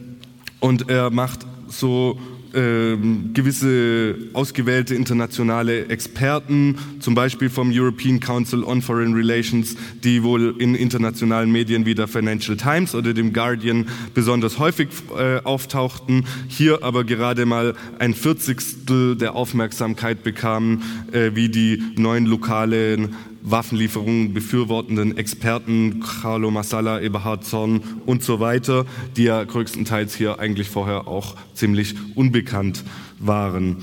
und 0.59 0.89
er 0.89 1.11
macht 1.11 1.39
so 1.69 2.19
ähm, 2.53 3.31
gewisse 3.33 4.15
ausgewählte 4.33 4.95
internationale 4.95 5.87
Experten, 5.87 6.77
zum 6.99 7.15
Beispiel 7.15 7.49
vom 7.49 7.71
European 7.73 8.19
Council 8.19 8.63
on 8.63 8.81
Foreign 8.81 9.13
Relations, 9.13 9.75
die 10.03 10.23
wohl 10.23 10.55
in 10.59 10.75
internationalen 10.75 11.51
Medien 11.51 11.85
wie 11.85 11.95
der 11.95 12.07
Financial 12.07 12.57
Times 12.57 12.95
oder 12.95 13.13
dem 13.13 13.33
Guardian 13.33 13.87
besonders 14.13 14.59
häufig 14.59 14.89
äh, 15.17 15.37
auftauchten, 15.43 16.25
hier 16.47 16.83
aber 16.83 17.03
gerade 17.03 17.45
mal 17.45 17.75
ein 17.99 18.13
Vierzigstel 18.13 19.15
der 19.15 19.35
Aufmerksamkeit 19.35 20.23
bekamen, 20.23 20.83
äh, 21.11 21.31
wie 21.33 21.49
die 21.49 21.81
neuen 21.95 22.25
lokalen 22.25 23.15
Waffenlieferungen 23.41 24.33
befürwortenden 24.33 25.17
Experten, 25.17 25.99
Carlo 25.99 26.51
Massala, 26.51 27.01
Eberhard 27.01 27.45
Zorn 27.45 27.81
und 28.05 28.23
so 28.23 28.39
weiter, 28.39 28.85
die 29.17 29.23
ja 29.23 29.43
größtenteils 29.43 30.15
hier 30.15 30.39
eigentlich 30.39 30.69
vorher 30.69 31.07
auch 31.07 31.35
ziemlich 31.53 31.95
unbekannt 32.15 32.83
waren. 33.19 33.77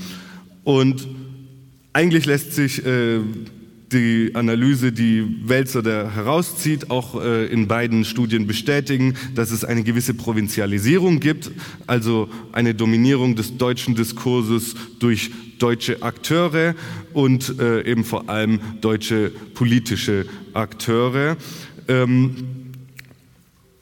Und 0.63 1.07
eigentlich 1.93 2.25
lässt 2.25 2.53
sich 2.53 2.85
äh, 2.85 3.19
die 3.91 4.31
Analyse, 4.33 4.91
die 4.91 5.25
Wälzer 5.43 5.81
da 5.81 6.09
herauszieht, 6.09 6.91
auch 6.91 7.21
äh, 7.21 7.45
in 7.47 7.67
beiden 7.67 8.05
Studien 8.05 8.47
bestätigen, 8.47 9.15
dass 9.35 9.51
es 9.51 9.63
eine 9.63 9.83
gewisse 9.83 10.13
Provinzialisierung 10.13 11.19
gibt, 11.19 11.51
also 11.87 12.29
eine 12.51 12.75
Dominierung 12.75 13.35
des 13.35 13.57
deutschen 13.57 13.95
Diskurses 13.95 14.75
durch 14.99 15.31
deutsche 15.57 16.01
Akteure 16.01 16.75
und 17.13 17.59
äh, 17.59 17.83
eben 17.89 18.03
vor 18.03 18.29
allem 18.29 18.59
deutsche 18.81 19.31
politische 19.53 20.25
Akteure. 20.53 21.37
Ähm, 21.87 22.35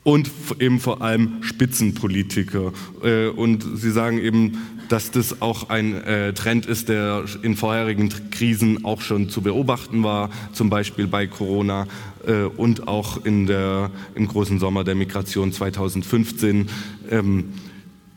und 0.04 0.32
eben 0.60 0.80
vor 0.80 1.02
allem 1.02 1.44
Spitzenpolitiker. 1.44 2.72
Äh, 3.04 3.28
und 3.28 3.66
Sie 3.76 3.92
sagen 3.92 4.20
eben, 4.20 4.54
dass 4.90 5.12
das 5.12 5.42
auch 5.42 5.70
ein 5.70 6.02
äh, 6.04 6.34
Trend 6.34 6.66
ist, 6.66 6.90
der 6.90 7.26
in 7.42 7.56
vorherigen 7.56 8.12
Krisen 8.32 8.86
auch 8.86 9.02
schon 9.02 9.30
zu 9.30 9.42
beobachten 9.42 10.04
war, 10.04 10.30
zum 10.54 10.70
Beispiel 10.70 11.08
bei 11.08 11.28
Corona 11.28 11.88
äh, 12.26 12.44
und 12.44 12.88
auch 12.88 13.26
in 13.26 13.48
der, 13.48 13.92
im 14.16 14.28
großen 14.28 14.60
Sommer 14.60 14.84
der 14.84 14.96
Migration 14.96 15.52
2015. 15.52 16.70
Ähm, 17.10 17.46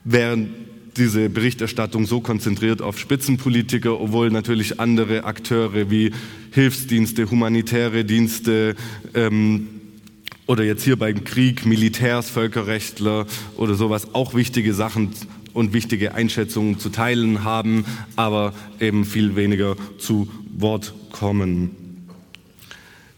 während 0.04 0.50
diese 0.96 1.30
Berichterstattung 1.30 2.06
so 2.06 2.20
konzentriert 2.20 2.82
auf 2.82 2.98
Spitzenpolitiker, 2.98 4.00
obwohl 4.00 4.30
natürlich 4.30 4.80
andere 4.80 5.24
Akteure 5.24 5.90
wie 5.90 6.12
Hilfsdienste, 6.50 7.30
humanitäre 7.30 8.04
Dienste 8.04 8.74
ähm, 9.14 9.68
oder 10.46 10.64
jetzt 10.64 10.82
hier 10.82 10.96
beim 10.96 11.22
Krieg 11.22 11.64
Militärs, 11.64 12.28
Völkerrechtler 12.28 13.26
oder 13.56 13.74
sowas 13.74 14.14
auch 14.14 14.34
wichtige 14.34 14.74
Sachen 14.74 15.10
und 15.52 15.72
wichtige 15.72 16.14
Einschätzungen 16.14 16.78
zu 16.78 16.90
teilen 16.90 17.44
haben, 17.44 17.84
aber 18.16 18.52
eben 18.80 19.04
viel 19.04 19.36
weniger 19.36 19.76
zu 19.98 20.28
Wort 20.56 20.94
kommen. 21.12 21.70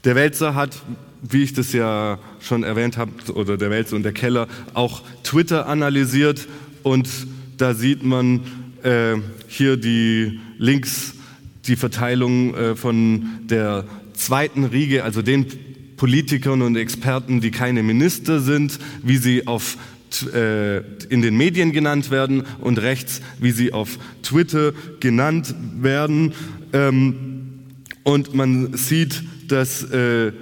Der 0.05 0.14
Wälzer 0.14 0.55
hat, 0.55 0.83
wie 1.23 1.42
ich 1.42 1.53
das 1.53 1.73
ja 1.73 2.18
schon 2.40 2.62
erwähnt 2.62 2.97
habe, 2.97 3.12
oder 3.35 3.57
der 3.57 3.71
Wälzer 3.71 3.97
und 3.97 4.03
der 4.03 4.12
Keller, 4.12 4.49
auch 4.75 5.03
Twitter 5.23 5.66
analysiert 5.66 6.49
und 6.83 7.09
da 7.57 7.75
sieht 7.75 8.03
man 8.03 8.40
äh, 8.83 9.16
hier 9.47 9.77
die 9.77 10.40
links 10.59 11.14
die 11.66 11.77
Verteilung 11.77 12.55
äh, 12.55 12.75
von 12.75 13.25
der 13.45 13.85
zweiten 14.14 14.64
Riege, 14.64 15.05
also 15.05 15.23
den 15.23 15.47
Politikern 15.97 16.62
und 16.62 16.77
Experten, 16.77 17.40
die 17.40 17.53
keine 17.53 17.83
Minister 17.83 18.40
sind, 18.40 18.79
wie 19.03 19.16
sie 19.16 19.47
auf 19.47 19.77
in 20.20 21.22
den 21.22 21.37
Medien 21.37 21.72
genannt 21.72 22.11
werden 22.11 22.44
und 22.61 22.81
rechts, 22.81 23.22
wie 23.38 23.53
sie 23.53 23.72
auf 23.72 23.98
Twitter 24.22 24.72
genannt 25.01 25.55
werden. 25.81 26.33
Ähm, 26.72 27.33
und 28.05 28.35
man 28.35 28.77
sieht, 28.77 29.22
dass 29.48 29.83
äh, 29.85 30.33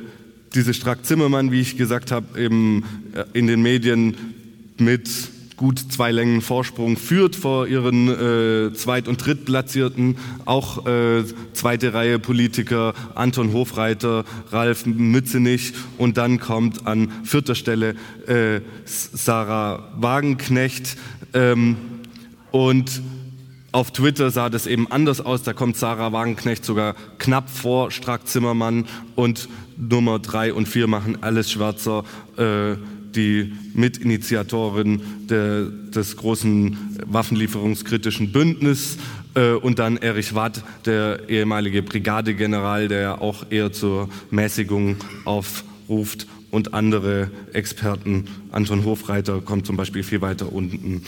diese 0.54 0.74
Strack-Zimmermann, 0.74 1.52
wie 1.52 1.60
ich 1.60 1.76
gesagt 1.76 2.10
habe, 2.10 2.40
eben 2.40 2.84
äh, 3.14 3.24
in 3.32 3.46
den 3.46 3.62
Medien 3.62 4.16
mit 4.78 5.08
gut 5.60 5.92
zwei 5.92 6.10
Längen 6.10 6.40
Vorsprung 6.40 6.96
führt 6.96 7.36
vor 7.36 7.66
ihren 7.66 8.08
äh, 8.08 8.72
Zweit- 8.72 9.08
und 9.08 9.18
Drittplatzierten, 9.26 10.16
auch 10.46 10.86
äh, 10.86 11.22
zweite 11.52 11.92
Reihe 11.92 12.18
Politiker 12.18 12.94
Anton 13.14 13.52
Hofreiter, 13.52 14.24
Ralf 14.50 14.86
Mützenich. 14.86 15.74
Und 15.98 16.16
dann 16.16 16.40
kommt 16.40 16.86
an 16.86 17.12
vierter 17.24 17.54
Stelle 17.54 17.94
äh, 18.26 18.62
Sarah 18.86 19.92
Wagenknecht. 19.96 20.96
Ähm, 21.34 21.76
und 22.52 23.02
auf 23.70 23.90
Twitter 23.90 24.30
sah 24.30 24.48
das 24.48 24.66
eben 24.66 24.90
anders 24.90 25.20
aus. 25.20 25.42
Da 25.42 25.52
kommt 25.52 25.76
Sarah 25.76 26.10
Wagenknecht 26.10 26.64
sogar 26.64 26.94
knapp 27.18 27.50
vor 27.50 27.90
Strack 27.90 28.26
Zimmermann. 28.26 28.86
Und 29.14 29.50
Nummer 29.76 30.20
drei 30.20 30.54
und 30.54 30.68
vier 30.68 30.86
machen 30.86 31.18
alles 31.20 31.50
Schwarzer, 31.50 32.04
äh, 32.38 32.76
die 33.14 33.52
Mitinitiatorin 33.74 35.02
der, 35.28 35.64
des 35.64 36.16
großen 36.16 36.76
waffenlieferungskritischen 37.06 38.32
Bündnisses 38.32 38.98
äh, 39.34 39.52
und 39.52 39.78
dann 39.78 39.96
Erich 39.96 40.34
Watt, 40.34 40.62
der 40.86 41.28
ehemalige 41.28 41.82
Brigadegeneral, 41.82 42.88
der 42.88 43.20
auch 43.20 43.50
eher 43.50 43.72
zur 43.72 44.08
Mäßigung 44.30 44.96
aufruft 45.24 46.26
und 46.50 46.74
andere 46.74 47.30
Experten. 47.52 48.26
Anton 48.50 48.84
Hofreiter 48.84 49.40
kommt 49.40 49.66
zum 49.66 49.76
Beispiel 49.76 50.02
viel 50.02 50.20
weiter 50.20 50.52
unten. 50.52 51.02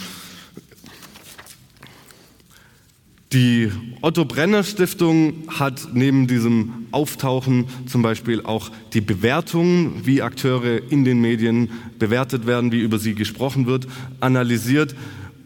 Die 3.32 3.70
Otto 4.02 4.26
Brenner 4.26 4.62
Stiftung 4.62 5.44
hat 5.48 5.88
neben 5.94 6.26
diesem 6.26 6.86
Auftauchen 6.90 7.66
zum 7.86 8.02
Beispiel 8.02 8.42
auch 8.42 8.70
die 8.92 9.00
Bewertung, 9.00 10.04
wie 10.04 10.20
Akteure 10.20 10.82
in 10.90 11.04
den 11.04 11.22
Medien 11.22 11.70
bewertet 11.98 12.46
werden, 12.46 12.72
wie 12.72 12.80
über 12.80 12.98
sie 12.98 13.14
gesprochen 13.14 13.64
wird, 13.64 13.86
analysiert. 14.20 14.94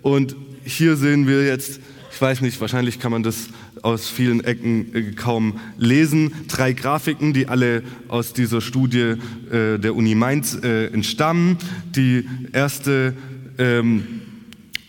Und 0.03 0.35
hier 0.65 0.97
sehen 0.97 1.29
wir 1.29 1.47
jetzt, 1.47 1.79
ich 2.13 2.21
weiß 2.21 2.41
nicht, 2.41 2.61
wahrscheinlich 2.61 2.99
kann 2.99 3.13
man 3.13 3.23
das 3.23 3.51
aus 3.83 4.09
vielen 4.09 4.43
Ecken 4.43 4.93
äh, 4.93 5.13
kaum 5.13 5.61
lesen, 5.79 6.33
drei 6.49 6.73
Grafiken, 6.73 7.35
die 7.35 7.47
alle 7.47 7.85
aus 8.09 8.33
dieser 8.33 8.63
Studie 8.63 9.15
äh, 9.53 9.79
der 9.79 9.95
Uni 9.95 10.17
Mainz 10.17 10.59
äh, 10.61 10.87
entstammen. 10.87 11.57
Die 11.95 12.25
erste 12.53 13.15
ähm, 13.59 14.23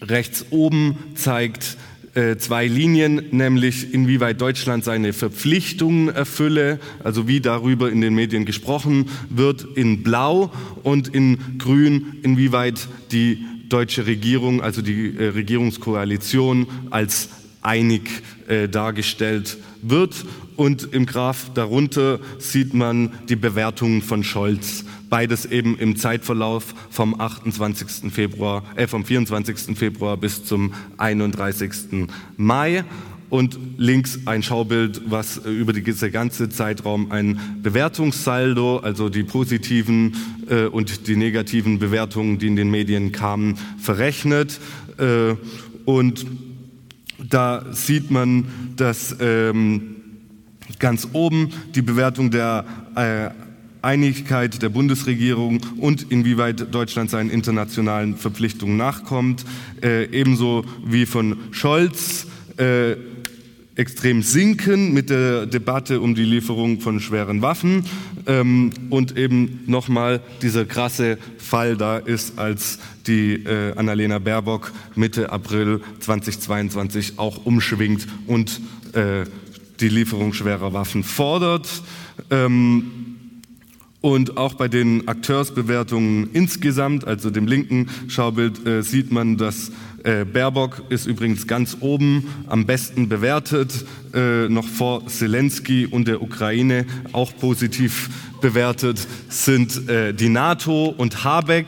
rechts 0.02 0.48
oben 0.50 0.98
zeigt 1.14 1.78
zwei 2.40 2.66
Linien, 2.66 3.22
nämlich 3.32 3.94
inwieweit 3.94 4.42
Deutschland 4.42 4.84
seine 4.84 5.14
Verpflichtungen 5.14 6.10
erfülle, 6.10 6.80
also 7.04 7.28
wie 7.28 7.42
darüber 7.42 7.92
in 7.92 8.02
den 8.02 8.16
Medien 8.16 8.46
gesprochen 8.46 9.10
wird, 9.30 9.68
in 9.76 10.02
Blau 10.02 10.52
und 10.84 11.08
in 11.10 11.58
Grün, 11.60 12.18
inwieweit 12.24 12.88
die 13.12 13.46
deutsche 13.70 14.08
Regierung, 14.08 14.62
also 14.62 14.82
die 14.82 15.16
äh, 15.16 15.28
Regierungskoalition 15.28 16.68
als 16.90 17.30
einig 17.62 18.10
äh, 18.48 18.68
dargestellt 18.68 19.58
wird. 19.82 20.26
Und 20.56 20.94
im 20.94 21.06
Graph 21.06 21.52
darunter 21.54 22.20
sieht 22.40 22.74
man 22.74 23.12
die 23.30 23.36
Bewertungen 23.36 24.02
von 24.02 24.24
Scholz 24.24 24.86
beides 25.10 25.46
eben 25.46 25.78
im 25.78 25.96
Zeitverlauf 25.96 26.74
vom 26.90 27.20
28. 27.20 28.12
Februar, 28.12 28.64
äh, 28.76 28.88
vom 28.88 29.06
24. 29.06 29.78
Februar 29.78 30.18
bis 30.18 30.44
zum 30.44 30.74
31. 30.98 32.10
Mai 32.38 32.84
und 33.30 33.60
links 33.78 34.20
ein 34.26 34.42
Schaubild, 34.42 35.02
was 35.10 35.38
äh, 35.38 35.50
über 35.50 35.74
diese 35.74 36.12
ganze 36.12 36.50
Zeitraum 36.50 37.12
ein 37.12 37.40
Bewertungssaldo, 37.62 38.78
also 38.78 39.10
die 39.10 39.24
positiven 39.24 40.16
äh, 40.50 40.66
und 40.66 41.08
die 41.08 41.16
negativen 41.16 41.80
Bewertungen, 41.80 42.40
die 42.40 42.48
in 42.48 42.56
den 42.56 42.72
Medien 42.72 43.12
kamen, 43.12 43.58
verrechnet. 43.80 44.60
Äh, 44.98 45.36
und 45.86 46.26
da 47.18 47.66
sieht 47.72 48.12
man, 48.12 48.46
dass 48.76 49.16
ähm, 49.20 49.96
ganz 50.80 51.10
oben 51.14 51.50
die 51.76 51.82
Bewertung 51.82 52.32
der 52.32 52.66
äh, 52.96 53.47
Einigkeit 53.88 54.62
der 54.62 54.68
Bundesregierung 54.68 55.62
und 55.78 56.12
inwieweit 56.12 56.76
Deutschland 56.76 57.10
seinen 57.10 57.30
internationalen 57.30 58.18
Verpflichtungen 58.18 58.76
nachkommt, 58.76 59.46
äh, 59.82 60.12
ebenso 60.12 60.66
wie 60.86 61.06
von 61.06 61.38
Scholz 61.52 62.28
äh, 62.58 62.98
extrem 63.76 64.24
sinken 64.24 64.94
mit 64.94 65.10
der 65.10 65.46
Debatte 65.46 66.02
um 66.02 66.16
die 66.16 66.26
Lieferung 66.26 66.82
von 66.82 67.00
schweren 67.00 67.42
Waffen 67.42 67.86
ähm, 68.26 68.72
und 68.90 69.18
eben 69.18 69.62
nochmal 69.68 70.20
dieser 70.42 70.66
krasse 70.66 71.18
Fall 71.38 71.78
da 71.78 71.98
ist, 71.98 72.38
als 72.38 72.80
die 73.06 73.36
äh, 73.36 73.74
Annalena 73.78 74.20
Baerbock 74.20 74.74
Mitte 74.96 75.32
April 75.32 75.80
2022 76.02 77.14
auch 77.16 77.46
umschwingt 77.46 78.06
und 78.26 78.60
äh, 78.92 79.24
die 79.80 79.90
Lieferung 79.90 80.34
schwerer 80.34 80.74
Waffen 80.74 81.06
fordert. 81.06 81.70
Ähm, 82.32 83.17
und 84.02 84.38
auch 84.38 84.54
bei 84.54 84.68
den 84.68 85.08
Akteursbewertungen 85.08 86.30
insgesamt, 86.34 87.06
also 87.06 87.30
dem 87.30 87.48
linken 87.48 87.90
Schaubild, 88.08 88.66
äh, 88.66 88.84
sieht 88.84 89.12
man, 89.12 89.38
dass 89.38 89.72
äh, 90.04 90.24
Baerbock 90.24 90.84
ist 90.90 91.08
übrigens 91.08 91.48
ganz 91.48 91.78
oben 91.80 92.28
am 92.48 92.66
besten 92.66 93.10
bewertet, 93.10 93.86
äh, 94.14 94.48
noch 94.48 94.68
vor 94.68 95.06
Zelensky 95.08 95.86
und 95.86 96.08
der 96.08 96.22
Ukraine 96.22 96.86
auch 97.12 97.36
positiv 97.36 98.10
bewertet 98.40 99.06
sind 99.30 99.90
äh, 99.90 100.14
die 100.14 100.30
NATO 100.30 100.94
und 100.96 101.24
Habeck 101.24 101.68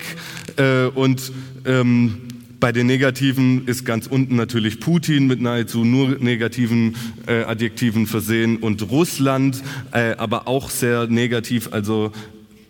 äh, 0.57 0.85
und 0.85 1.31
ähm, 1.65 2.28
bei 2.59 2.71
den 2.71 2.87
Negativen 2.87 3.67
ist 3.67 3.85
ganz 3.85 4.07
unten 4.07 4.35
natürlich 4.35 4.79
Putin 4.79 5.27
mit 5.27 5.41
nahezu 5.41 5.85
nur 5.85 6.17
negativen 6.19 6.95
äh, 7.27 7.43
Adjektiven 7.43 8.05
versehen 8.05 8.57
und 8.57 8.89
Russland, 8.91 9.63
äh, 9.91 10.15
aber 10.17 10.47
auch 10.47 10.69
sehr 10.69 11.07
negativ, 11.07 11.69
also 11.71 12.11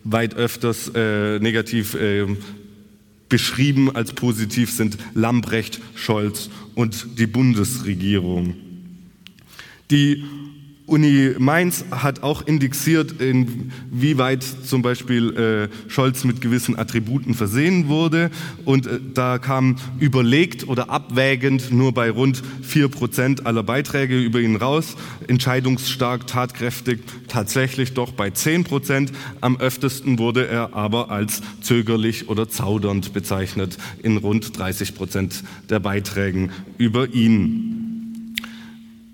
weit 0.04 0.34
öfters 0.34 0.90
äh, 0.94 1.38
negativ 1.40 1.94
äh, 1.94 2.26
beschrieben 3.28 3.94
als 3.94 4.12
positiv 4.12 4.70
sind 4.70 4.98
Lambrecht, 5.14 5.80
Scholz 5.94 6.50
und 6.74 7.18
die 7.18 7.26
Bundesregierung. 7.26 8.54
Die 9.90 10.24
Uni 10.90 11.34
Mainz 11.38 11.84
hat 11.92 12.24
auch 12.24 12.44
indexiert, 12.44 13.20
inwieweit 13.20 14.42
zum 14.42 14.82
Beispiel 14.82 15.68
äh, 15.68 15.90
Scholz 15.90 16.24
mit 16.24 16.40
gewissen 16.40 16.76
Attributen 16.76 17.34
versehen 17.34 17.86
wurde. 17.86 18.30
Und 18.64 18.86
äh, 18.86 18.98
da 19.14 19.38
kam 19.38 19.76
überlegt 20.00 20.66
oder 20.66 20.90
abwägend 20.90 21.70
nur 21.70 21.94
bei 21.94 22.10
rund 22.10 22.42
vier 22.62 22.88
Prozent 22.88 23.46
aller 23.46 23.62
Beiträge 23.62 24.18
über 24.20 24.40
ihn 24.40 24.56
raus. 24.56 24.96
Entscheidungsstark, 25.28 26.26
tatkräftig 26.26 27.00
tatsächlich 27.28 27.94
doch 27.94 28.10
bei 28.10 28.30
zehn 28.30 28.64
Prozent. 28.64 29.12
Am 29.40 29.58
öftesten 29.58 30.18
wurde 30.18 30.48
er 30.48 30.74
aber 30.74 31.10
als 31.10 31.40
zögerlich 31.60 32.28
oder 32.28 32.48
zaudernd 32.48 33.12
bezeichnet 33.12 33.78
in 34.02 34.16
rund 34.16 34.58
30 34.58 34.96
Prozent 34.96 35.44
der 35.68 35.78
Beiträgen 35.78 36.50
über 36.78 37.08
ihn. 37.08 37.79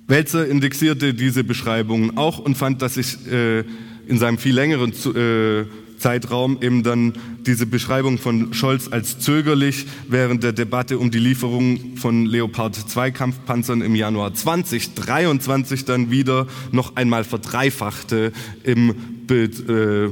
Welzer 0.06 0.46
indexierte 0.46 1.14
diese 1.14 1.42
Beschreibungen 1.42 2.16
auch 2.16 2.38
und 2.38 2.56
fand, 2.56 2.80
dass 2.82 2.94
sich 2.94 3.26
äh, 3.26 3.64
in 4.06 4.18
seinem 4.18 4.38
viel 4.38 4.54
längeren 4.54 4.92
äh, 4.92 5.64
Zeitraum 5.98 6.58
eben 6.60 6.82
dann 6.82 7.14
diese 7.46 7.66
Beschreibung 7.66 8.18
von 8.18 8.52
Scholz 8.52 8.88
als 8.88 9.18
zögerlich 9.18 9.86
während 10.08 10.42
der 10.44 10.52
Debatte 10.52 10.98
um 10.98 11.10
die 11.10 11.18
Lieferung 11.18 11.96
von 11.96 12.26
Leopard 12.26 12.76
2 12.76 13.10
Kampfpanzern 13.10 13.80
im 13.80 13.94
Januar 13.94 14.34
2023 14.34 15.84
dann 15.84 16.10
wieder 16.10 16.46
noch 16.70 16.96
einmal 16.96 17.24
verdreifachte 17.24 18.32
im 18.62 18.94
Bild. 19.26 19.68
Äh, 19.68 20.10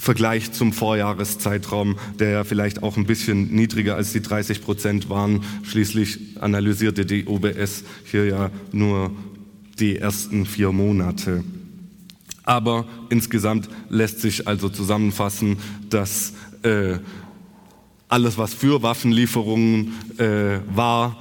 Vergleich 0.00 0.52
zum 0.52 0.72
Vorjahreszeitraum, 0.72 1.98
der 2.18 2.30
ja 2.30 2.44
vielleicht 2.44 2.82
auch 2.82 2.96
ein 2.96 3.04
bisschen 3.04 3.54
niedriger 3.54 3.96
als 3.96 4.12
die 4.12 4.22
30 4.22 4.62
Prozent 4.62 5.10
waren. 5.10 5.44
Schließlich 5.62 6.40
analysierte 6.40 7.04
die 7.04 7.26
OBS 7.26 7.84
hier 8.04 8.24
ja 8.24 8.50
nur 8.72 9.10
die 9.78 9.98
ersten 9.98 10.46
vier 10.46 10.72
Monate. 10.72 11.44
Aber 12.44 12.86
insgesamt 13.10 13.68
lässt 13.90 14.20
sich 14.20 14.48
also 14.48 14.70
zusammenfassen, 14.70 15.58
dass 15.90 16.32
äh, 16.62 16.96
alles, 18.08 18.38
was 18.38 18.54
für 18.54 18.82
Waffenlieferungen 18.82 19.92
äh, 20.16 20.60
war, 20.74 21.18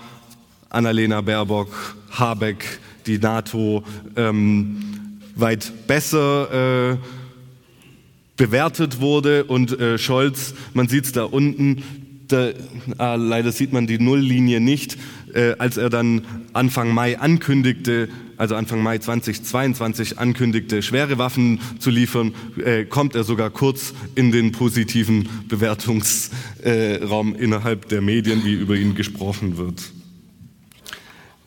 Annalena 0.69 1.19
Baerbock, 1.19 1.97
Habeck, 2.11 2.79
die 3.05 3.17
NATO, 3.17 3.83
ähm, 4.15 5.19
weit 5.35 5.85
besser 5.85 6.93
äh, 6.93 6.97
bewertet 8.39 9.01
wurde 9.01 9.43
und 9.43 9.77
äh, 9.79 9.97
Scholz, 9.97 10.55
man 10.73 10.87
sieht 10.87 11.05
es 11.05 11.11
da 11.11 11.25
unten, 11.25 11.83
da, 12.29 12.51
ah, 12.97 13.15
leider 13.15 13.51
sieht 13.51 13.73
man 13.73 13.85
die 13.85 13.99
Nulllinie 13.99 14.61
nicht, 14.61 14.97
äh, 15.33 15.55
als 15.59 15.75
er 15.75 15.89
dann 15.89 16.21
Anfang 16.53 16.93
Mai 16.93 17.19
ankündigte, 17.19 18.07
also 18.37 18.55
Anfang 18.55 18.81
Mai 18.81 18.99
2022 18.99 20.19
ankündigte, 20.19 20.81
schwere 20.81 21.17
Waffen 21.17 21.59
zu 21.79 21.89
liefern, 21.89 22.33
äh, 22.63 22.85
kommt 22.85 23.13
er 23.13 23.25
sogar 23.25 23.49
kurz 23.49 23.93
in 24.15 24.31
den 24.31 24.53
positiven 24.53 25.27
Bewertungsraum 25.49 27.35
äh, 27.35 27.43
innerhalb 27.43 27.89
der 27.89 28.01
Medien, 28.01 28.45
wie 28.45 28.53
über 28.53 28.75
ihn 28.75 28.95
gesprochen 28.95 29.57
wird. 29.57 29.91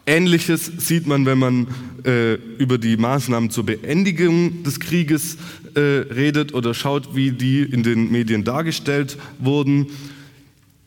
Ähnliches 0.04 0.66
sieht 0.78 1.06
man, 1.06 1.26
wenn 1.26 1.38
man 1.38 1.68
äh, 2.04 2.34
über 2.58 2.76
die 2.76 2.96
Maßnahmen 2.96 3.50
zur 3.50 3.64
Beendigung 3.64 4.64
des 4.64 4.80
Krieges 4.80 5.38
äh, 5.74 5.80
redet 5.80 6.54
oder 6.54 6.74
schaut, 6.74 7.14
wie 7.14 7.32
die 7.32 7.62
in 7.62 7.82
den 7.82 8.10
Medien 8.10 8.44
dargestellt 8.44 9.16
wurden. 9.38 9.86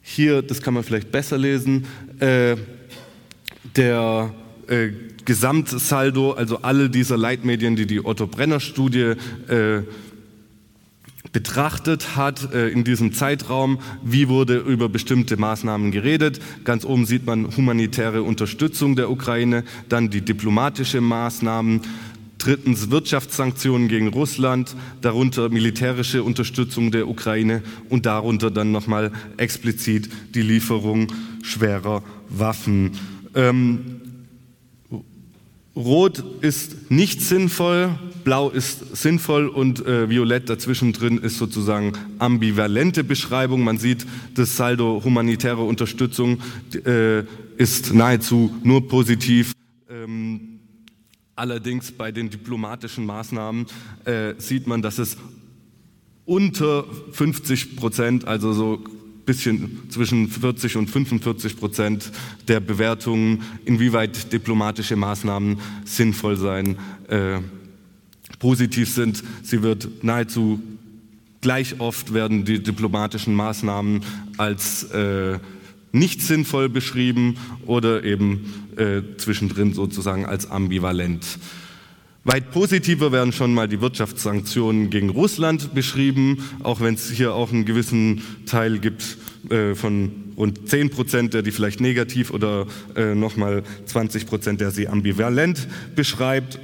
Hier, 0.02 0.41
das 0.41 0.62
kann 0.62 0.74
man 0.74 0.84
vielleicht 0.84 1.12
besser 1.12 1.38
lesen, 1.38 1.86
äh, 2.19 2.56
der 3.76 4.34
äh, 4.67 4.89
Gesamtsaldo, 5.26 6.34
also 6.34 6.62
alle 6.62 6.89
dieser 6.89 7.17
Leitmedien, 7.17 7.76
die 7.76 7.88
die 7.88 8.06
Otto 8.06 8.28
Brenner 8.28 8.60
Studie 8.60 9.13
äh, 9.48 9.82
betrachtet 11.36 12.15
hat 12.15 12.54
äh, 12.54 12.69
in 12.69 12.86
diesem 12.86 13.12
Zeitraum, 13.12 13.80
wie 14.02 14.30
wurde 14.30 14.58
über 14.58 14.88
bestimmte 14.88 15.36
Maßnahmen 15.36 15.91
geredet. 15.91 16.39
Ganz 16.63 16.86
oben 16.86 17.06
sieht 17.06 17.26
man 17.26 17.58
humanitäre 17.58 18.24
Unterstützung 18.24 18.95
der 18.95 19.10
Ukraine, 19.10 19.65
dann 19.89 20.10
die 20.10 20.21
diplomatische 20.21 21.02
Maßnahmen, 21.02 21.82
drittens 22.38 22.91
Wirtschaftssanktionen 22.91 23.88
gegen 23.88 24.08
Russland, 24.08 24.76
darunter 25.02 25.50
militärische 25.50 26.24
Unterstützung 26.24 26.91
der 26.91 27.08
Ukraine 27.08 27.63
und 27.89 28.06
darunter 28.06 28.52
dann 28.52 28.71
nochmal 28.71 29.12
explizit 29.38 30.10
die 30.34 30.41
Lieferung 30.41 31.08
schwerer 31.43 32.04
Waffen. 32.30 32.91
Ähm, 33.34 34.02
Rot 35.76 36.24
ist 36.41 36.89
nicht 36.89 37.21
sinnvoll, 37.21 38.00
Blau 38.24 38.50
ist 38.50 38.95
sinnvoll 38.95 39.48
und 39.48 39.86
äh, 39.86 40.10
Violett 40.10 40.50
dazwischen 40.50 40.93
drin 40.93 41.17
ist 41.17 41.38
sozusagen 41.38 41.91
ambivalente 42.17 43.04
Beschreibung. 43.04 43.62
Man 43.62 43.78
sieht, 43.78 44.06
das 44.34 44.56
Saldo 44.56 45.02
humanitäre 45.04 45.62
Unterstützung 45.62 46.39
äh, 46.86 47.24
ist 47.58 47.93
nahezu 47.93 48.56
nur 48.63 48.88
positiv. 48.88 49.52
Ähm, 49.89 50.55
allerdings 51.36 51.91
bei 51.91 52.12
den 52.12 52.30
diplomatischen 52.30 53.06
Maßnahmen 53.06 53.65
äh, 54.06 54.34
sieht 54.38 54.67
man, 54.67 54.82
dass 54.82 54.98
es 54.98 55.17
unter 56.26 56.86
50 57.12 57.76
Prozent, 57.76 58.26
also 58.26 58.54
so 58.54 58.84
bisschen 59.26 59.89
zwischen 59.89 60.28
40 60.28 60.78
und 60.78 60.89
45 60.89 61.58
Prozent 61.58 62.12
der 62.48 62.60
Bewertungen, 62.60 63.41
inwieweit 63.65 64.32
diplomatische 64.32 64.95
Maßnahmen 64.95 65.60
sinnvoll 65.84 66.38
sein, 66.38 66.78
äh, 67.08 67.39
positiv 68.39 68.93
sind. 68.93 69.24
Sie 69.43 69.63
wird 69.63 70.04
nahezu 70.04 70.62
gleich 71.41 71.80
oft 71.80 72.13
werden 72.13 72.45
die 72.45 72.62
diplomatischen 72.62 73.36
Maßnahmen 73.36 74.02
als 74.38 74.84
äh, 74.86 75.39
nicht 75.96 76.22
sinnvoll 76.22 76.70
beschrieben 76.70 77.38
oder 77.66 78.04
eben 78.04 78.54
äh, 78.78 79.02
zwischendrin 79.18 79.74
sozusagen 79.74 80.26
als 80.26 80.50
ambivalent. 80.50 81.26
Weit 82.26 82.52
positiver 82.52 83.12
werden 83.12 83.32
schon 83.32 83.54
mal 83.54 83.68
die 83.68 83.82
Wirtschaftssanktionen 83.82 84.90
gegen 84.90 85.10
Russland 85.10 85.76
beschrieben, 85.76 86.40
auch 86.64 86.82
wenn 86.82 86.96
es 86.96 87.12
hier 87.12 87.36
auch 87.36 87.52
einen 87.52 87.66
gewissen 87.66 88.24
Teil 88.48 88.80
gibt 88.80 89.18
äh, 89.50 89.76
von 89.76 90.12
rund 90.36 90.68
10 90.68 90.90
Prozent, 90.90 91.34
der 91.36 91.44
die 91.44 91.52
vielleicht 91.52 91.82
negativ 91.82 92.32
oder 92.32 92.66
äh, 92.96 93.14
nochmal 93.14 93.64
20 93.86 94.26
Prozent, 94.26 94.60
der 94.60 94.72
sie 94.72 94.88
ambivalent 94.88 95.68
beschreibt. 95.96 96.60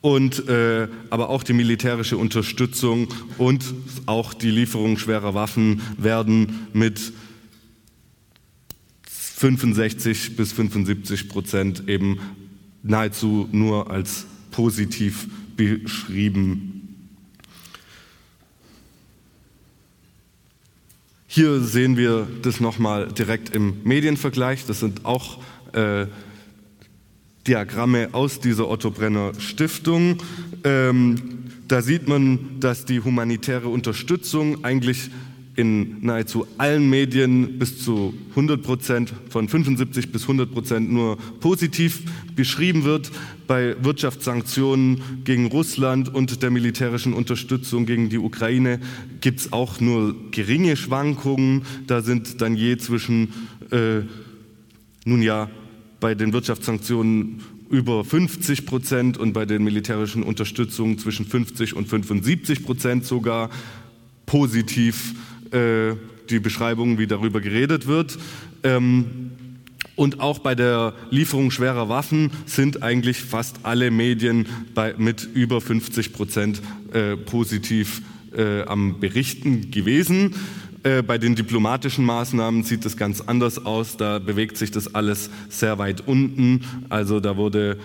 Und, 0.00 0.48
äh, 0.48 0.86
aber 1.10 1.30
auch 1.30 1.42
die 1.42 1.54
militärische 1.54 2.16
Unterstützung 2.16 3.08
und 3.38 3.64
auch 4.06 4.34
die 4.34 4.50
Lieferung 4.50 4.98
schwerer 4.98 5.34
Waffen 5.34 5.80
werden 5.98 6.68
mit 6.72 7.12
65 9.36 10.36
bis 10.36 10.52
75 10.52 11.28
Prozent 11.28 11.88
eben 11.88 12.20
nahezu 12.82 13.48
nur 13.50 13.90
als 13.90 14.26
positiv 14.52 15.26
beschrieben. 15.56 16.74
Hier 21.26 21.60
sehen 21.60 21.96
wir 21.96 22.28
das 22.42 22.60
nochmal 22.60 23.08
direkt 23.08 23.52
im 23.54 23.82
Medienvergleich. 23.82 24.66
Das 24.66 24.78
sind 24.78 25.04
auch 25.04 25.42
äh, 25.72 26.06
Diagramme 27.48 28.10
aus 28.12 28.38
dieser 28.38 28.68
Otto 28.70 28.92
Brenner 28.92 29.32
Stiftung. 29.40 30.22
Ähm, 30.62 31.16
da 31.66 31.82
sieht 31.82 32.06
man, 32.06 32.60
dass 32.60 32.84
die 32.84 33.00
humanitäre 33.00 33.68
Unterstützung 33.68 34.64
eigentlich 34.64 35.10
in 35.56 36.04
nahezu 36.04 36.46
allen 36.58 36.90
Medien 36.90 37.58
bis 37.58 37.82
zu 37.82 38.14
100 38.30 38.62
Prozent, 38.62 39.12
von 39.28 39.48
75 39.48 40.10
bis 40.10 40.22
100 40.22 40.52
Prozent 40.52 40.92
nur 40.92 41.16
positiv 41.40 42.02
beschrieben 42.34 42.84
wird. 42.84 43.10
Bei 43.46 43.76
Wirtschaftssanktionen 43.82 45.22
gegen 45.24 45.46
Russland 45.46 46.12
und 46.12 46.42
der 46.42 46.50
militärischen 46.50 47.12
Unterstützung 47.12 47.86
gegen 47.86 48.08
die 48.08 48.18
Ukraine 48.18 48.80
gibt 49.20 49.40
es 49.40 49.52
auch 49.52 49.80
nur 49.80 50.14
geringe 50.30 50.76
Schwankungen. 50.76 51.62
Da 51.86 52.02
sind 52.02 52.40
dann 52.40 52.56
je 52.56 52.76
zwischen, 52.76 53.32
äh, 53.70 54.00
nun 55.04 55.22
ja, 55.22 55.50
bei 56.00 56.14
den 56.14 56.32
Wirtschaftssanktionen 56.32 57.40
über 57.70 58.04
50 58.04 58.66
Prozent 58.66 59.18
und 59.18 59.32
bei 59.32 59.46
den 59.46 59.64
militärischen 59.64 60.22
Unterstützungen 60.22 60.98
zwischen 60.98 61.26
50 61.26 61.74
und 61.74 61.88
75 61.88 62.64
Prozent 62.64 63.04
sogar 63.04 63.50
positiv 64.26 65.14
äh, 65.54 65.94
die 66.30 66.40
Beschreibung, 66.40 66.98
wie 66.98 67.06
darüber 67.06 67.40
geredet 67.40 67.86
wird. 67.86 68.18
Ähm, 68.62 69.30
und 69.96 70.20
auch 70.20 70.40
bei 70.40 70.54
der 70.54 70.94
Lieferung 71.10 71.50
schwerer 71.50 71.88
Waffen 71.88 72.32
sind 72.46 72.82
eigentlich 72.82 73.18
fast 73.18 73.60
alle 73.62 73.90
Medien 73.90 74.46
bei, 74.74 74.94
mit 74.96 75.28
über 75.34 75.60
50 75.60 76.12
Prozent 76.12 76.62
äh, 76.92 77.16
positiv 77.16 78.02
äh, 78.36 78.62
am 78.62 78.98
Berichten 78.98 79.70
gewesen. 79.70 80.34
Äh, 80.82 81.02
bei 81.02 81.16
den 81.18 81.36
diplomatischen 81.36 82.04
Maßnahmen 82.04 82.64
sieht 82.64 82.84
es 82.84 82.96
ganz 82.96 83.20
anders 83.20 83.64
aus. 83.64 83.96
Da 83.96 84.18
bewegt 84.18 84.56
sich 84.56 84.72
das 84.72 84.94
alles 84.94 85.30
sehr 85.48 85.78
weit 85.78 86.06
unten. 86.06 86.62
Also 86.88 87.20
da 87.20 87.36
wurde 87.36 87.78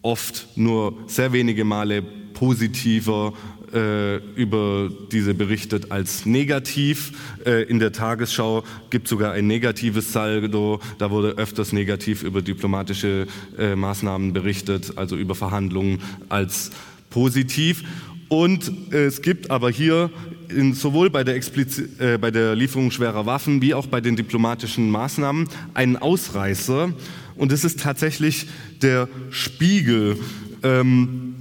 oft 0.00 0.46
nur 0.56 0.96
sehr 1.06 1.32
wenige 1.32 1.64
Male 1.64 2.02
positiver 2.32 3.32
äh, 3.72 4.16
über 4.34 4.90
diese 5.12 5.34
berichtet 5.34 5.90
als 5.90 6.26
negativ. 6.26 7.12
Äh, 7.44 7.64
in 7.64 7.78
der 7.78 7.92
Tagesschau 7.92 8.64
gibt 8.90 9.06
es 9.06 9.10
sogar 9.10 9.32
ein 9.32 9.46
negatives 9.46 10.12
Saldo. 10.12 10.80
Da 10.98 11.10
wurde 11.10 11.30
öfters 11.30 11.72
negativ 11.72 12.22
über 12.22 12.42
diplomatische 12.42 13.26
äh, 13.58 13.74
Maßnahmen 13.74 14.32
berichtet, 14.32 14.92
also 14.96 15.16
über 15.16 15.34
Verhandlungen 15.34 16.00
als 16.28 16.70
positiv. 17.10 17.84
Und 18.28 18.72
es 18.90 19.22
gibt 19.22 19.50
aber 19.50 19.70
hier 19.70 20.10
in, 20.48 20.74
sowohl 20.74 21.10
bei 21.10 21.24
der, 21.24 21.36
äh, 21.36 22.18
bei 22.18 22.30
der, 22.30 22.56
Lieferung 22.56 22.90
schwerer 22.90 23.26
Waffen 23.26 23.62
wie 23.62 23.74
auch 23.74 23.86
bei 23.86 24.00
den 24.00 24.16
diplomatischen 24.16 24.90
Maßnahmen 24.90 25.48
einen 25.74 25.96
Ausreißer. 25.96 26.92
Und 27.36 27.52
es 27.52 27.64
ist 27.64 27.80
tatsächlich 27.80 28.48
der 28.82 29.08
Spiegel. 29.30 30.16
Ähm, 30.62 31.36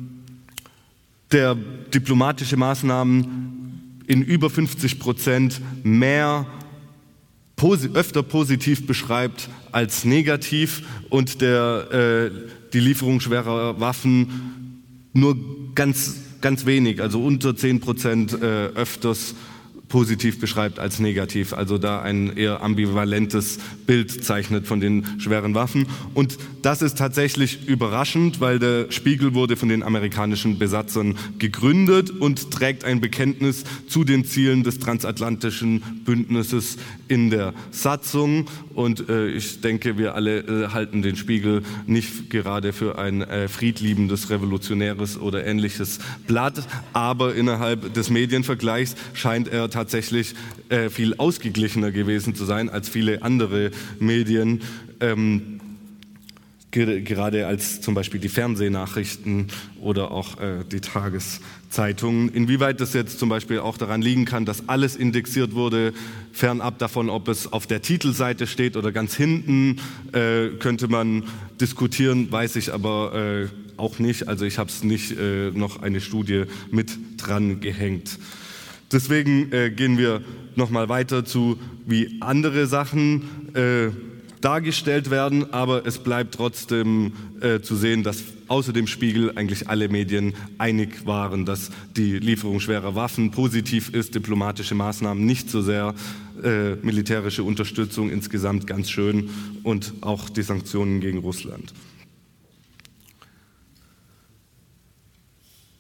der 1.32 1.58
diplomatische 1.96 2.58
Maßnahmen 2.58 4.02
in 4.06 4.22
über 4.22 4.50
50 4.50 5.00
Prozent 5.00 5.62
mehr 5.84 6.46
öfter 7.94 8.22
positiv 8.22 8.86
beschreibt 8.86 9.50
als 9.72 10.06
negativ 10.06 10.84
und 11.10 11.42
der, 11.42 12.32
äh, 12.32 12.32
die 12.74 12.80
Lieferung 12.80 13.20
schwerer 13.22 13.80
Waffen 13.80 14.84
nur 15.14 15.36
ganz, 15.74 16.18
ganz 16.42 16.66
wenig, 16.66 17.02
also 17.02 17.24
unter 17.24 17.56
10 17.56 17.80
Prozent 17.80 18.34
äh, 18.34 18.68
öfters 18.68 19.34
positiv 19.88 20.40
beschreibt 20.40 20.80
als 20.80 21.00
negativ, 21.00 21.54
also 21.54 21.78
da 21.78 22.02
ein 22.02 22.36
eher 22.36 22.62
ambivalentes 22.62 23.60
Bild 23.86 24.24
zeichnet 24.24 24.68
von 24.68 24.80
den 24.80 25.06
schweren 25.20 25.56
Waffen. 25.56 25.88
Und 26.14 26.38
das 26.62 26.82
ist 26.82 26.98
tatsächlich 26.98 27.68
überraschend, 27.68 28.42
weil 28.42 28.60
der 28.60 28.92
Spiegel 28.92 29.34
wurde 29.34 29.56
von 29.56 29.70
den 29.70 29.84
amerikanischen 29.84 30.58
Besatzern 30.58 31.16
gegründet 31.38 32.10
und 32.10 32.52
trägt 32.52 32.84
ein 32.84 33.02
Bekenntnis 33.02 33.64
zu 33.88 34.04
den 34.04 34.26
Zielen 34.26 34.64
des 34.64 34.80
transatlantischen 34.80 35.84
Bündnisses 36.06 36.78
in 37.08 37.30
der 37.30 37.54
Satzung. 37.72 38.48
Und 38.74 39.10
äh, 39.10 39.28
ich 39.28 39.62
denke, 39.62 39.98
wir 39.98 40.16
alle 40.16 40.40
äh, 40.40 40.68
halten 40.70 41.02
den 41.02 41.16
Spiegel 41.16 41.62
nicht 41.86 42.30
gerade 42.30 42.74
für 42.74 42.98
ein 42.98 43.22
äh, 43.22 43.48
friedliebendes, 43.48 44.30
revolutionäres 44.30 45.18
oder 45.18 45.46
ähnliches 45.46 46.00
Blatt, 46.28 46.68
aber 46.94 47.36
innerhalb 47.36 47.94
des 47.94 48.10
Medienvergleichs 48.10 48.96
scheint 49.14 49.48
er 49.48 49.70
tatsächlich 49.76 50.36
äh, 50.70 50.90
viel 50.90 51.16
ausgeglichener 51.16 51.92
gewesen 51.92 52.34
zu 52.34 52.46
sein 52.46 52.70
als 52.70 52.88
viele 52.88 53.24
andere 53.24 53.72
Medien. 54.00 54.62
Ähm, 55.02 55.60
gerade 56.72 57.48
als 57.48 57.82
zum 57.82 57.94
Beispiel 57.94 58.20
die 58.20 58.30
Fernsehnachrichten 58.30 59.48
oder 59.82 60.12
auch 60.12 60.40
äh, 60.40 60.64
die 60.70 60.82
Tageszeitungen. 60.82 62.30
Inwieweit 62.30 62.80
das 62.82 62.94
jetzt 62.94 63.20
zum 63.20 63.30
Beispiel 63.30 63.60
auch 63.60 63.78
daran 63.78 64.02
liegen 64.02 64.26
kann, 64.26 64.46
dass 64.46 64.68
alles 64.68 64.96
indexiert 64.96 65.54
wurde, 65.54 65.94
fernab 66.34 66.80
davon, 66.80 67.10
ob 67.10 67.28
es 67.28 67.52
auf 67.52 67.68
der 67.68 67.82
Titelseite 67.82 68.48
steht 68.48 68.76
oder 68.78 68.92
ganz 68.92 69.16
hinten, 69.16 69.78
äh, 70.12 70.50
könnte 70.60 70.88
man 70.88 71.24
diskutieren, 71.62 72.32
weiß 72.32 72.58
ich 72.58 72.74
aber 72.74 73.14
äh, 73.44 73.48
auch 73.78 74.00
nicht. 74.00 74.28
Also 74.28 74.46
ich 74.46 74.58
habe 74.58 74.70
es 74.70 74.84
nicht 74.84 75.18
äh, 75.18 75.52
noch 75.52 75.82
eine 75.82 76.02
Studie 76.02 76.44
mit 76.72 76.98
dran 77.18 77.62
gehängt. 77.62 78.20
Deswegen 78.92 79.52
äh, 79.52 79.72
gehen 79.72 79.98
wir 79.98 80.22
nochmal 80.56 80.90
weiter 80.90 81.26
zu, 81.26 81.60
wie 81.86 82.18
andere 82.22 82.68
Sachen 82.68 83.54
äh, 83.56 83.90
dargestellt 84.42 85.10
werden, 85.10 85.54
aber 85.54 85.88
es 85.88 85.98
bleibt 85.98 86.36
trotzdem 86.36 87.14
äh, 87.42 87.62
zu 87.62 87.76
sehen, 87.76 88.04
dass 88.04 88.24
außer 88.48 88.74
dem 88.74 88.86
Spiegel 88.86 89.32
eigentlich 89.36 89.70
alle 89.70 89.90
Medien 89.90 90.36
einig 90.60 91.06
waren, 91.08 91.46
dass 91.46 91.72
die 91.98 92.20
Lieferung 92.20 92.60
schwerer 92.60 92.94
Waffen 92.94 93.32
positiv 93.32 93.90
ist, 93.90 94.14
diplomatische 94.14 94.76
Maßnahmen 94.76 95.26
nicht 95.26 95.50
so 95.50 95.64
sehr, 95.64 95.96
äh, 96.44 96.76
militärische 96.76 97.44
Unterstützung 97.44 98.12
insgesamt 98.12 98.68
ganz 98.68 98.90
schön 98.92 99.30
und 99.64 99.94
auch 100.02 100.30
die 100.30 100.44
Sanktionen 100.44 101.00
gegen 101.00 101.20
Russland. 101.20 101.74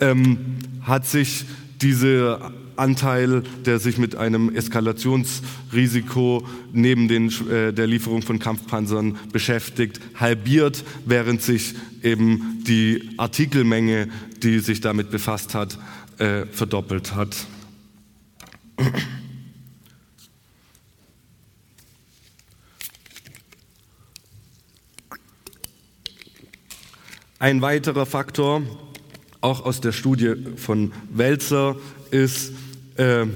ähm, 0.00 0.38
hat 0.82 1.06
sich 1.06 1.46
dieser 1.80 2.52
Anteil, 2.76 3.42
der 3.64 3.78
sich 3.78 3.98
mit 3.98 4.16
einem 4.16 4.54
Eskalationsrisiko 4.54 6.46
neben 6.72 7.08
den, 7.08 7.30
äh, 7.50 7.72
der 7.72 7.86
Lieferung 7.86 8.22
von 8.22 8.38
Kampfpanzern 8.38 9.18
beschäftigt, 9.32 10.00
halbiert, 10.14 10.84
während 11.04 11.42
sich 11.42 11.74
eben 12.02 12.62
die 12.66 13.10
Artikelmenge, 13.16 14.08
die 14.42 14.60
sich 14.60 14.80
damit 14.80 15.10
befasst 15.10 15.54
hat, 15.54 15.78
äh, 16.18 16.46
verdoppelt 16.46 17.14
hat. 17.14 17.36
Ein 27.38 27.60
weiterer 27.60 28.06
Faktor, 28.06 28.62
auch 29.42 29.64
aus 29.64 29.82
der 29.82 29.92
Studie 29.92 30.34
von 30.56 30.92
Welzer, 31.10 31.76
ist, 32.10 32.52
äh, 32.96 33.26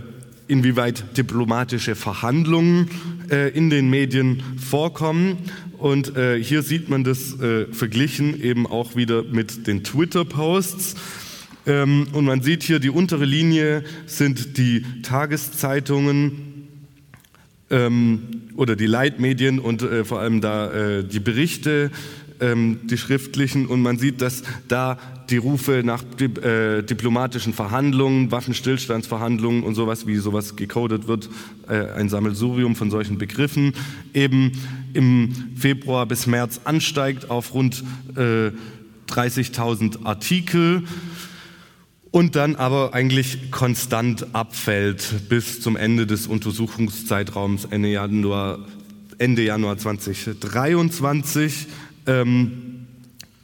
inwieweit 0.49 1.17
diplomatische 1.17 1.95
Verhandlungen 1.95 2.89
äh, 3.31 3.51
in 3.51 3.71
den 3.71 3.89
Medien 3.89 4.43
vorkommen. 4.59 5.39
Und 5.79 6.17
äh, 6.17 6.43
hier 6.43 6.63
sieht 6.63 6.89
man 6.89 7.05
das 7.05 7.37
verglichen 7.73 8.43
eben 8.43 8.67
auch 8.67 8.97
wieder 8.97 9.23
mit 9.23 9.67
den 9.67 9.85
Twitter-Posts. 9.85 10.97
Ähm, 11.67 12.09
und 12.13 12.25
man 12.25 12.43
sieht 12.43 12.63
hier, 12.63 12.81
die 12.81 12.91
untere 12.91 13.25
Linie 13.25 13.85
sind 14.07 14.59
die 14.59 14.85
Tageszeitungen 15.03 16.69
ähm, 17.71 18.23
oder 18.57 18.77
die 18.77 18.87
Leitmedien 18.87 19.59
und 19.59 19.87
vor 20.05 20.21
allem 20.21 20.41
da 20.41 21.03
die 21.03 21.21
Berichte, 21.21 21.91
ähm, 22.41 22.81
die 22.85 22.99
schriftlichen. 22.99 23.67
Und 23.67 23.83
man 23.83 23.99
sieht, 23.99 24.21
dass 24.21 24.43
da 24.69 24.99
die 25.29 25.37
Rufe 25.37 25.83
nach 25.85 26.03
äh, 26.21 26.83
diplomatischen 26.83 27.53
Verhandlungen, 27.53 28.31
Waffenstillstandsverhandlungen 28.31 29.63
und 29.63 29.75
sowas, 29.75 30.07
wie 30.07 30.17
sowas 30.17 30.57
gecodet 30.57 31.07
wird, 31.07 31.31
ein 31.69 32.09
Sammelsurium 32.09 32.75
von 32.75 32.91
solchen 32.91 33.17
Begriffen, 33.17 33.75
eben 34.13 34.53
im 34.93 35.33
Februar 35.55 36.07
bis 36.07 36.27
März 36.27 36.63
ansteigt 36.65 37.31
auf 37.31 37.55
rund 37.55 37.85
30.000 38.17 40.05
Artikel 40.05 40.83
und 42.11 42.35
dann 42.37 42.57
aber 42.57 42.93
eigentlich 42.95 43.51
konstant 43.51 44.35
abfällt 44.35 45.29
bis 45.29 45.61
zum 45.61 45.77
Ende 45.77 46.07
des 46.07 46.27
Untersuchungszeitraums 46.27 47.67
Ende 47.67 47.89
Januar, 47.89 48.59
Ende 49.19 49.43
Januar 49.43 49.79
2023. 49.79 51.69
Ähm, 52.11 52.87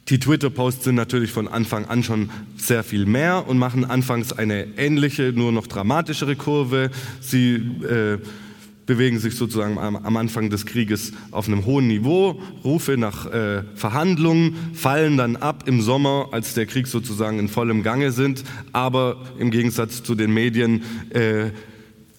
die 0.09 0.19
Twitter-Posts 0.19 0.85
sind 0.85 0.95
natürlich 0.95 1.31
von 1.31 1.47
Anfang 1.47 1.85
an 1.85 2.01
schon 2.01 2.29
sehr 2.55 2.83
viel 2.83 3.05
mehr 3.05 3.47
und 3.47 3.57
machen 3.57 3.83
anfangs 3.83 4.31
eine 4.31 4.77
ähnliche, 4.77 5.33
nur 5.33 5.51
noch 5.51 5.67
dramatischere 5.67 6.35
Kurve. 6.37 6.91
Sie 7.19 7.55
äh, 7.55 8.17
bewegen 8.85 9.19
sich 9.19 9.35
sozusagen 9.35 9.77
am, 9.77 9.97
am, 9.97 10.15
Anfang 10.15 10.49
des 10.49 10.65
Krieges 10.65 11.11
auf 11.31 11.47
einem 11.47 11.65
hohen 11.65 11.87
Niveau. 11.87 12.41
Rufe 12.63 12.97
nach 12.97 13.25
äh, 13.25 13.63
Verhandlungen 13.75 14.55
fallen 14.73 15.17
dann 15.17 15.35
ab 15.35 15.65
im 15.67 15.81
Sommer, 15.81 16.29
als 16.31 16.53
der 16.53 16.65
Krieg 16.67 16.87
sozusagen 16.87 17.37
in 17.37 17.49
vollem 17.49 17.83
Gange 17.83 18.11
sind. 18.11 18.45
Aber 18.71 19.17
im 19.39 19.51
Gegensatz 19.51 20.03
zu 20.03 20.15
den 20.15 20.33
Medien 20.33 20.83
äh, 21.09 21.51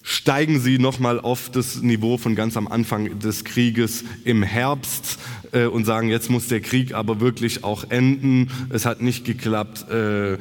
steigen 0.09 0.59
sie 0.59 0.79
nochmal 0.79 1.19
auf 1.19 1.51
das 1.51 1.83
Niveau 1.83 2.17
von 2.17 2.33
ganz 2.33 2.57
am 2.57 2.67
Anfang 2.67 3.19
des 3.19 3.43
Krieges 3.43 4.03
im 4.25 4.41
Herbst 4.41 5.19
äh, 5.51 5.65
und 5.65 5.85
sagen, 5.85 6.09
jetzt 6.09 6.31
muss 6.31 6.47
der 6.47 6.61
Krieg 6.61 6.95
aber 6.95 7.19
wirklich 7.19 7.63
auch 7.63 7.91
enden. 7.91 8.49
Es 8.69 8.87
hat 8.87 9.03
nicht 9.03 9.23
geklappt. 9.23 9.87
Äh, 9.91 10.39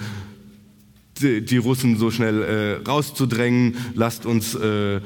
die, 1.20 1.44
die 1.44 1.59
Russen 1.59 1.98
so 1.98 2.11
schnell 2.11 2.42
äh, 2.42 2.88
rauszudrängen, 2.88 3.76
lasst 3.94 4.24
uns 4.24 4.54
äh, 4.54 5.02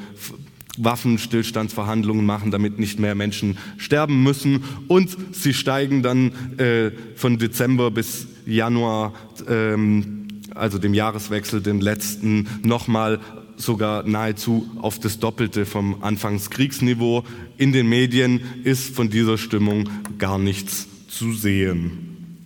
Waffenstillstandsverhandlungen 0.79 2.25
machen, 2.25 2.53
damit 2.53 2.79
nicht 2.79 3.01
mehr 3.01 3.17
Menschen 3.17 3.59
sterben 3.79 4.23
müssen. 4.23 4.63
Und 4.87 5.17
sie 5.33 5.55
steigen 5.55 6.05
dann 6.05 6.59
äh, 6.59 6.93
von 7.17 7.37
Dezember 7.37 7.91
bis 7.91 8.29
Januar, 8.47 9.13
ähm, 9.49 10.29
also 10.55 10.79
dem 10.79 10.95
Jahreswechsel, 10.95 11.63
den 11.63 11.81
letzten, 11.81 12.47
nochmal 12.63 13.19
sogar 13.63 14.03
nahezu 14.03 14.69
auf 14.81 14.99
das 14.99 15.19
Doppelte 15.19 15.67
vom 15.67 16.03
Anfangskriegsniveau. 16.03 17.25
In 17.57 17.73
den 17.73 17.89
Medien 17.89 18.41
ist 18.65 18.95
von 18.95 19.11
dieser 19.11 19.39
Stimmung 19.39 19.89
gar 20.19 20.39
nichts 20.39 20.87
zu 21.09 21.33
sehen. 21.33 22.37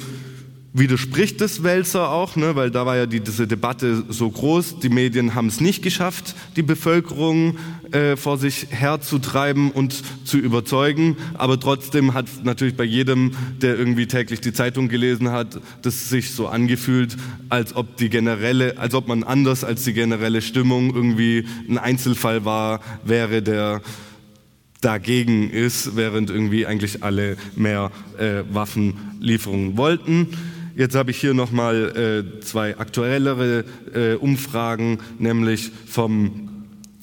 widerspricht 0.73 1.39
das 1.39 1.63
Wälzer 1.63 2.09
auch, 2.09 2.35
ne, 2.35 2.55
weil 2.55 2.71
da 2.71 2.85
war 2.85 2.97
ja 2.97 3.05
die, 3.05 3.19
diese 3.19 3.47
Debatte 3.47 4.03
so 4.09 4.29
groß. 4.29 4.79
Die 4.79 4.89
Medien 4.89 5.35
haben 5.35 5.47
es 5.47 5.61
nicht 5.61 5.83
geschafft, 5.83 6.35
die 6.55 6.63
Bevölkerung 6.63 7.57
äh, 7.91 8.15
vor 8.15 8.39
sich 8.39 8.67
herzutreiben 8.71 9.69
und 9.69 10.01
zu 10.25 10.37
überzeugen. 10.37 11.15
Aber 11.35 11.59
trotzdem 11.59 12.15
hat 12.15 12.25
natürlich 12.43 12.75
bei 12.75 12.83
jedem, 12.83 13.33
der 13.61 13.77
irgendwie 13.77 14.07
täglich 14.07 14.41
die 14.41 14.51
Zeitung 14.51 14.89
gelesen 14.89 15.29
hat, 15.29 15.59
das 15.83 16.09
sich 16.09 16.31
so 16.31 16.47
angefühlt, 16.47 17.17
als 17.49 17.75
ob 17.75 17.95
die 17.97 18.09
generelle, 18.09 18.79
als 18.79 18.95
ob 18.95 19.07
man 19.07 19.23
anders 19.23 19.63
als 19.63 19.83
die 19.83 19.93
generelle 19.93 20.41
Stimmung 20.41 20.95
irgendwie 20.95 21.45
ein 21.69 21.77
Einzelfall 21.77 22.45
war, 22.45 22.81
wäre 23.03 23.43
der 23.43 23.81
dagegen 24.81 25.49
ist, 25.49 25.95
während 25.95 26.29
irgendwie 26.29 26.65
eigentlich 26.65 27.03
alle 27.03 27.37
mehr 27.55 27.91
äh, 28.17 28.43
Waffenlieferungen 28.51 29.77
wollten. 29.77 30.29
Jetzt 30.75 30.95
habe 30.95 31.11
ich 31.11 31.17
hier 31.17 31.35
nochmal 31.35 32.25
äh, 32.39 32.41
zwei 32.41 32.77
aktuellere 32.77 33.63
äh, 33.93 34.15
Umfragen, 34.15 34.97
nämlich 35.19 35.69
vom 35.85 36.49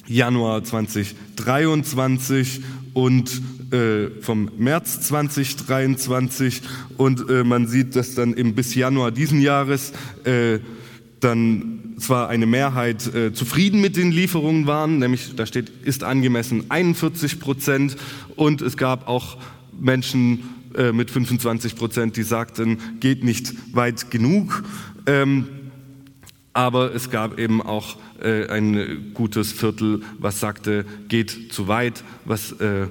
Januar 0.08 0.64
2023 0.64 2.62
und 2.94 3.30
äh, 3.70 4.08
vom 4.22 4.50
März 4.58 5.02
2023. 5.02 6.62
Und 6.96 7.30
äh, 7.30 7.44
man 7.44 7.68
sieht, 7.68 7.94
dass 7.94 8.16
dann 8.16 8.34
im, 8.34 8.56
bis 8.56 8.74
Januar 8.74 9.12
diesen 9.12 9.40
Jahres 9.40 9.92
äh, 10.24 10.58
dann 11.20 11.94
zwar 12.00 12.28
eine 12.28 12.46
Mehrheit 12.46 13.14
äh, 13.14 13.32
zufrieden 13.32 13.80
mit 13.80 13.96
den 13.96 14.10
Lieferungen 14.10 14.66
waren, 14.66 14.98
nämlich 14.98 15.36
da 15.36 15.46
steht, 15.46 15.70
ist 15.84 16.02
angemessen 16.02 16.64
41 16.70 17.38
Prozent. 17.38 17.96
Und 18.34 18.62
es 18.62 18.76
gab 18.76 19.06
auch 19.06 19.36
Menschen, 19.78 20.42
äh, 20.74 20.92
mit 20.92 21.10
25 21.10 21.76
Prozent, 21.76 22.16
die 22.16 22.22
sagten, 22.22 22.78
geht 23.00 23.24
nicht 23.24 23.54
weit 23.74 24.10
genug. 24.10 24.64
Ähm, 25.06 25.48
aber 26.52 26.94
es 26.94 27.10
gab 27.10 27.38
eben 27.38 27.62
auch 27.62 27.96
äh, 28.20 28.46
ein 28.48 29.12
gutes 29.14 29.52
Viertel, 29.52 30.02
was 30.18 30.40
sagte, 30.40 30.84
geht 31.08 31.52
zu 31.52 31.68
weit, 31.68 32.04
was 32.24 32.52
äh, 32.52 32.88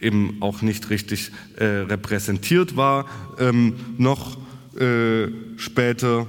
eben 0.00 0.38
auch 0.40 0.62
nicht 0.62 0.90
richtig 0.90 1.30
äh, 1.56 1.64
repräsentiert 1.64 2.76
war. 2.76 3.06
Ähm, 3.38 3.74
noch 3.98 4.38
äh, 4.78 5.28
später, 5.56 6.26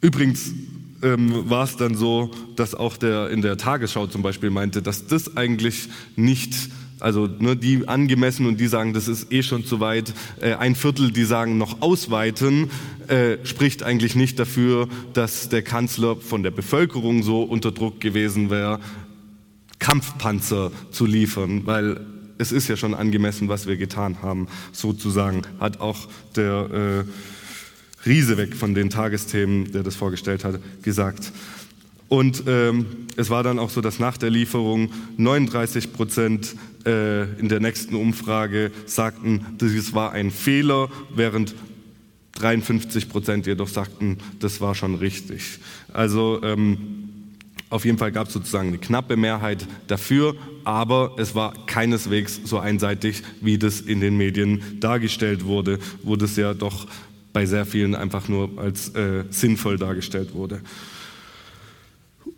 übrigens 0.00 0.52
ähm, 1.02 1.48
war 1.48 1.64
es 1.64 1.76
dann 1.76 1.94
so, 1.94 2.30
dass 2.56 2.74
auch 2.74 2.96
der 2.96 3.30
in 3.30 3.42
der 3.42 3.56
Tagesschau 3.56 4.08
zum 4.08 4.22
Beispiel 4.22 4.50
meinte, 4.50 4.82
dass 4.82 5.06
das 5.06 5.36
eigentlich 5.36 5.88
nicht 6.16 6.70
also 7.00 7.26
ne, 7.26 7.56
die 7.56 7.86
angemessen 7.86 8.46
und 8.46 8.58
die 8.58 8.66
sagen, 8.66 8.92
das 8.92 9.08
ist 9.08 9.32
eh 9.32 9.42
schon 9.42 9.64
zu 9.64 9.80
weit. 9.80 10.12
Äh, 10.40 10.54
ein 10.54 10.74
Viertel, 10.74 11.12
die 11.12 11.24
sagen 11.24 11.58
noch 11.58 11.80
ausweiten, 11.80 12.70
äh, 13.08 13.38
spricht 13.44 13.82
eigentlich 13.82 14.16
nicht 14.16 14.38
dafür, 14.38 14.88
dass 15.12 15.48
der 15.48 15.62
Kanzler 15.62 16.16
von 16.16 16.42
der 16.42 16.50
Bevölkerung 16.50 17.22
so 17.22 17.42
unter 17.42 17.72
Druck 17.72 18.00
gewesen 18.00 18.50
wäre, 18.50 18.80
Kampfpanzer 19.78 20.72
zu 20.90 21.06
liefern, 21.06 21.62
weil 21.66 22.00
es 22.38 22.52
ist 22.52 22.68
ja 22.68 22.76
schon 22.76 22.94
angemessen, 22.94 23.48
was 23.48 23.66
wir 23.66 23.76
getan 23.76 24.22
haben, 24.22 24.48
sozusagen, 24.72 25.42
hat 25.58 25.80
auch 25.80 26.08
der 26.36 27.04
äh, 27.04 28.08
Riese 28.08 28.36
weg 28.36 28.54
von 28.54 28.74
den 28.74 28.90
Tagesthemen, 28.90 29.72
der 29.72 29.82
das 29.82 29.96
vorgestellt 29.96 30.44
hat, 30.44 30.60
gesagt. 30.82 31.32
Und 32.08 32.44
ähm, 32.46 32.86
es 33.16 33.28
war 33.28 33.42
dann 33.42 33.58
auch 33.58 33.70
so, 33.70 33.80
dass 33.80 33.98
nach 33.98 34.16
der 34.16 34.30
Lieferung 34.30 34.90
39 35.18 35.92
Prozent 35.92 36.54
äh, 36.88 37.24
in 37.38 37.48
der 37.48 37.60
nächsten 37.60 37.94
Umfrage 37.94 38.72
sagten, 38.86 39.44
das 39.58 39.92
war 39.92 40.12
ein 40.12 40.30
Fehler, 40.30 40.88
während 41.14 41.54
53 42.36 43.08
Prozent 43.08 43.46
jedoch 43.46 43.68
sagten, 43.68 44.18
das 44.40 44.60
war 44.60 44.74
schon 44.74 44.94
richtig. 44.94 45.58
Also 45.92 46.40
ähm, 46.42 46.78
auf 47.68 47.84
jeden 47.84 47.98
Fall 47.98 48.12
gab 48.12 48.28
es 48.28 48.32
sozusagen 48.32 48.68
eine 48.68 48.78
knappe 48.78 49.16
Mehrheit 49.16 49.66
dafür, 49.86 50.34
aber 50.64 51.16
es 51.18 51.34
war 51.34 51.52
keineswegs 51.66 52.40
so 52.44 52.58
einseitig, 52.58 53.22
wie 53.42 53.58
das 53.58 53.80
in 53.80 54.00
den 54.00 54.16
Medien 54.16 54.62
dargestellt 54.80 55.44
wurde, 55.44 55.78
wo 56.02 56.16
das 56.16 56.36
ja 56.36 56.54
doch 56.54 56.86
bei 57.34 57.44
sehr 57.44 57.66
vielen 57.66 57.94
einfach 57.94 58.28
nur 58.28 58.58
als 58.58 58.88
äh, 58.94 59.24
sinnvoll 59.28 59.76
dargestellt 59.76 60.32
wurde. 60.32 60.62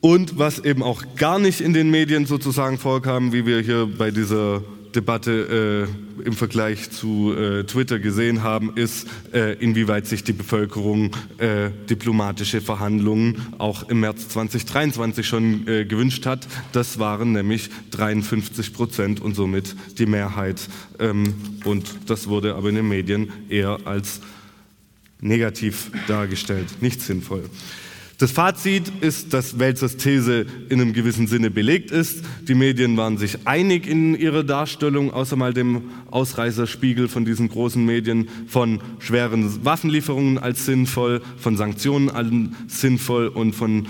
Und 0.00 0.38
was 0.38 0.58
eben 0.60 0.82
auch 0.82 1.02
gar 1.16 1.38
nicht 1.38 1.60
in 1.60 1.74
den 1.74 1.90
Medien 1.90 2.24
sozusagen 2.24 2.78
vorkam, 2.78 3.32
wie 3.32 3.44
wir 3.44 3.60
hier 3.60 3.86
bei 3.86 4.10
dieser 4.10 4.62
Debatte 4.94 5.86
äh, 6.18 6.22
im 6.24 6.32
Vergleich 6.32 6.90
zu 6.90 7.34
äh, 7.34 7.64
Twitter 7.64 7.98
gesehen 7.98 8.42
haben, 8.42 8.72
ist, 8.76 9.06
äh, 9.32 9.54
inwieweit 9.54 10.06
sich 10.06 10.24
die 10.24 10.32
Bevölkerung 10.32 11.10
äh, 11.38 11.70
diplomatische 11.88 12.60
Verhandlungen 12.60 13.54
auch 13.58 13.88
im 13.88 14.00
März 14.00 14.28
2023 14.28 15.26
schon 15.26 15.68
äh, 15.68 15.84
gewünscht 15.84 16.26
hat. 16.26 16.46
Das 16.72 16.98
waren 16.98 17.32
nämlich 17.32 17.70
53 17.92 18.72
Prozent 18.72 19.20
und 19.20 19.34
somit 19.34 19.76
die 19.98 20.06
Mehrheit. 20.06 20.68
Ähm, 20.98 21.34
und 21.64 21.86
das 22.06 22.26
wurde 22.28 22.54
aber 22.54 22.70
in 22.70 22.76
den 22.76 22.88
Medien 22.88 23.30
eher 23.48 23.78
als 23.84 24.20
negativ 25.20 25.90
dargestellt, 26.08 26.66
nicht 26.80 27.02
sinnvoll. 27.02 27.44
Das 28.20 28.32
Fazit 28.32 28.92
ist, 29.00 29.32
dass 29.32 29.58
Welzers 29.58 29.96
These 29.96 30.44
in 30.68 30.78
einem 30.78 30.92
gewissen 30.92 31.26
Sinne 31.26 31.50
belegt 31.50 31.90
ist. 31.90 32.22
Die 32.46 32.54
Medien 32.54 32.94
waren 32.98 33.16
sich 33.16 33.46
einig 33.46 33.86
in 33.86 34.14
ihrer 34.14 34.44
Darstellung, 34.44 35.10
außer 35.10 35.36
mal 35.36 35.54
dem 35.54 35.84
Ausreißerspiegel 36.10 37.08
von 37.08 37.24
diesen 37.24 37.48
großen 37.48 37.82
Medien, 37.82 38.28
von 38.46 38.82
schweren 38.98 39.64
Waffenlieferungen 39.64 40.36
als 40.36 40.66
sinnvoll, 40.66 41.22
von 41.38 41.56
Sanktionen 41.56 42.10
als 42.10 42.28
sinnvoll 42.68 43.28
und 43.28 43.54
von 43.54 43.86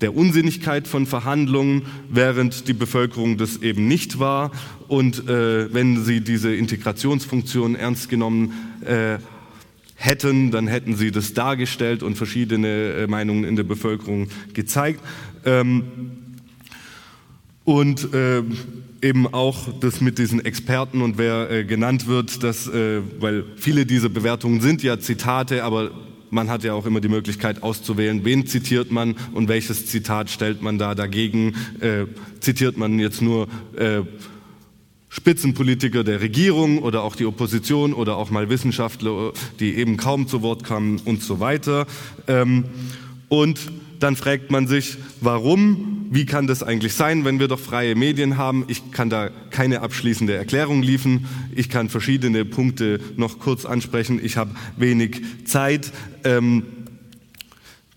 der 0.00 0.14
Unsinnigkeit 0.14 0.86
von 0.86 1.04
Verhandlungen, 1.04 1.82
während 2.08 2.68
die 2.68 2.74
Bevölkerung 2.74 3.36
das 3.36 3.62
eben 3.62 3.88
nicht 3.88 4.20
war. 4.20 4.52
Und 4.86 5.28
äh, 5.28 5.74
wenn 5.74 6.04
sie 6.04 6.20
diese 6.20 6.54
Integrationsfunktion 6.54 7.74
ernst 7.74 8.08
genommen 8.08 8.52
äh, 8.84 9.18
hätten, 10.04 10.50
dann 10.50 10.66
hätten 10.66 10.96
sie 10.96 11.12
das 11.12 11.32
dargestellt 11.32 12.02
und 12.02 12.16
verschiedene 12.16 12.68
äh, 12.68 13.06
Meinungen 13.06 13.44
in 13.44 13.54
der 13.54 13.62
Bevölkerung 13.62 14.28
gezeigt. 14.52 15.00
Ähm, 15.44 15.84
und 17.64 18.08
ähm, 18.12 18.56
eben 19.00 19.32
auch 19.32 19.68
das 19.78 20.00
mit 20.00 20.18
diesen 20.18 20.44
Experten 20.44 21.02
und 21.02 21.18
wer 21.18 21.50
äh, 21.50 21.64
genannt 21.64 22.08
wird, 22.08 22.42
dass, 22.42 22.66
äh, 22.66 23.00
weil 23.20 23.44
viele 23.56 23.86
dieser 23.86 24.08
Bewertungen 24.08 24.60
sind 24.60 24.82
ja 24.82 24.98
Zitate, 24.98 25.62
aber 25.62 25.92
man 26.30 26.48
hat 26.50 26.64
ja 26.64 26.72
auch 26.72 26.86
immer 26.86 27.00
die 27.00 27.08
Möglichkeit 27.08 27.62
auszuwählen, 27.62 28.24
wen 28.24 28.46
zitiert 28.46 28.90
man 28.90 29.14
und 29.34 29.48
welches 29.48 29.86
Zitat 29.86 30.30
stellt 30.30 30.62
man 30.62 30.78
da 30.78 30.94
dagegen. 30.94 31.54
Äh, 31.78 32.06
zitiert 32.40 32.76
man 32.76 32.98
jetzt 32.98 33.22
nur 33.22 33.48
äh, 33.76 34.00
Spitzenpolitiker 35.12 36.04
der 36.04 36.22
Regierung 36.22 36.78
oder 36.78 37.02
auch 37.02 37.16
die 37.16 37.26
Opposition 37.26 37.92
oder 37.92 38.16
auch 38.16 38.30
mal 38.30 38.48
Wissenschaftler, 38.48 39.32
die 39.60 39.76
eben 39.76 39.98
kaum 39.98 40.26
zu 40.26 40.40
Wort 40.40 40.64
kamen 40.64 41.02
und 41.04 41.22
so 41.22 41.38
weiter. 41.38 41.86
Ähm, 42.28 42.64
und 43.28 43.60
dann 43.98 44.16
fragt 44.16 44.50
man 44.50 44.66
sich, 44.66 44.96
warum, 45.20 46.06
wie 46.10 46.24
kann 46.24 46.46
das 46.46 46.62
eigentlich 46.62 46.94
sein, 46.94 47.26
wenn 47.26 47.38
wir 47.38 47.48
doch 47.48 47.60
freie 47.60 47.94
Medien 47.94 48.38
haben? 48.38 48.64
Ich 48.68 48.90
kann 48.90 49.10
da 49.10 49.28
keine 49.50 49.82
abschließende 49.82 50.34
Erklärung 50.34 50.82
liefern. 50.82 51.26
Ich 51.54 51.68
kann 51.68 51.90
verschiedene 51.90 52.46
Punkte 52.46 52.98
noch 53.16 53.38
kurz 53.38 53.66
ansprechen. 53.66 54.18
Ich 54.22 54.38
habe 54.38 54.52
wenig 54.78 55.20
Zeit. 55.44 55.92
Ähm, 56.24 56.64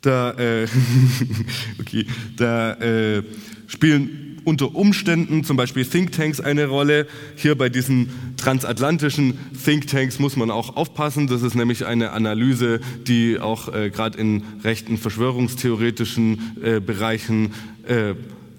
da, 0.02 0.32
äh, 0.32 0.68
okay, 1.80 2.06
da 2.36 2.74
äh, 2.74 3.24
spielen 3.68 4.25
unter 4.46 4.76
Umständen 4.76 5.44
zum 5.44 5.58
Beispiel 5.58 5.86
Thinktanks 5.86 6.40
eine 6.40 6.68
Rolle. 6.68 7.08
Hier 7.36 7.58
bei 7.58 7.68
diesen 7.68 8.10
transatlantischen 8.38 9.38
Thinktanks 9.64 10.20
muss 10.20 10.38
man 10.38 10.52
auch 10.52 10.78
aufpassen. 10.78 11.28
Das 11.28 11.42
ist 11.42 11.56
nämlich 11.56 11.86
eine 11.86 12.12
Analyse, 12.12 12.80
die 13.08 13.40
auch 13.40 13.74
äh, 13.74 13.90
gerade 13.90 14.18
in 14.18 14.44
rechten 14.64 14.98
verschwörungstheoretischen 14.98 16.56
äh, 16.64 16.80
Bereichen 16.80 17.54
äh, 17.88 18.14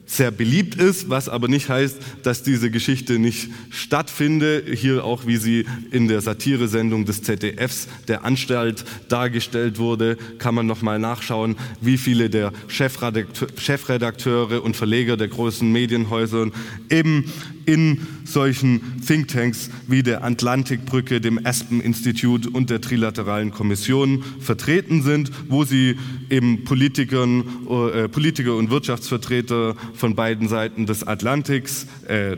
sehr 0.06 0.30
beliebt 0.30 0.76
ist, 0.76 1.10
was 1.10 1.28
aber 1.28 1.48
nicht 1.48 1.68
heißt, 1.68 1.98
dass 2.22 2.42
diese 2.42 2.70
Geschichte 2.70 3.18
nicht 3.18 3.50
stattfinde. 3.70 4.62
Hier 4.72 5.04
auch, 5.04 5.26
wie 5.26 5.36
sie 5.36 5.66
in 5.90 6.06
der 6.08 6.20
Satiresendung 6.20 7.04
des 7.04 7.22
ZDFs 7.22 7.88
der 8.06 8.24
Anstalt 8.24 8.84
dargestellt 9.08 9.78
wurde, 9.78 10.16
kann 10.38 10.54
man 10.54 10.66
noch 10.66 10.80
mal 10.80 10.98
nachschauen, 10.98 11.56
wie 11.80 11.98
viele 11.98 12.30
der 12.30 12.52
Chefredakteure 12.68 14.62
und 14.62 14.76
Verleger 14.76 15.16
der 15.16 15.28
großen 15.28 15.70
Medienhäuser 15.70 16.46
eben 16.88 17.32
in 17.66 18.06
solchen 18.24 19.02
Thinktanks 19.06 19.70
wie 19.86 20.02
der 20.02 20.24
Atlantikbrücke, 20.24 21.20
dem 21.20 21.44
Aspen 21.44 21.80
Institute 21.80 22.48
und 22.48 22.70
der 22.70 22.80
Trilateralen 22.80 23.50
Kommission 23.50 24.24
vertreten 24.40 25.02
sind, 25.02 25.30
wo 25.48 25.64
sie 25.64 25.96
eben 26.30 26.64
Politikern, 26.64 27.44
äh, 27.68 28.08
Politiker 28.08 28.56
und 28.56 28.70
Wirtschaftsvertreter 28.70 29.76
von 29.94 30.14
beiden 30.14 30.48
Seiten 30.48 30.86
des 30.86 31.06
Atlantiks 31.06 31.86
äh, 32.08 32.36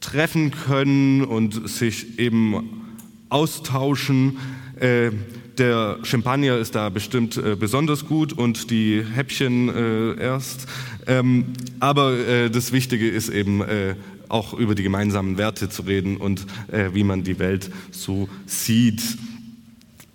treffen 0.00 0.50
können 0.50 1.24
und 1.24 1.68
sich 1.68 2.18
eben 2.18 2.96
austauschen. 3.28 4.38
Äh, 4.80 5.10
der 5.58 5.98
Champagner 6.04 6.56
ist 6.56 6.74
da 6.74 6.88
bestimmt 6.88 7.36
äh, 7.36 7.56
besonders 7.56 8.06
gut 8.06 8.32
und 8.32 8.70
die 8.70 9.04
Häppchen 9.04 9.68
äh, 9.68 10.20
erst. 10.20 10.66
Ähm, 11.06 11.46
aber 11.80 12.12
äh, 12.16 12.50
das 12.50 12.70
Wichtige 12.72 13.08
ist 13.08 13.28
eben 13.28 13.60
äh, 13.62 13.96
auch 14.28 14.54
über 14.54 14.74
die 14.74 14.82
gemeinsamen 14.82 15.38
Werte 15.38 15.68
zu 15.68 15.82
reden 15.82 16.16
und 16.16 16.46
äh, 16.70 16.90
wie 16.92 17.04
man 17.04 17.24
die 17.24 17.38
Welt 17.38 17.70
so 17.90 18.28
sieht. 18.46 19.02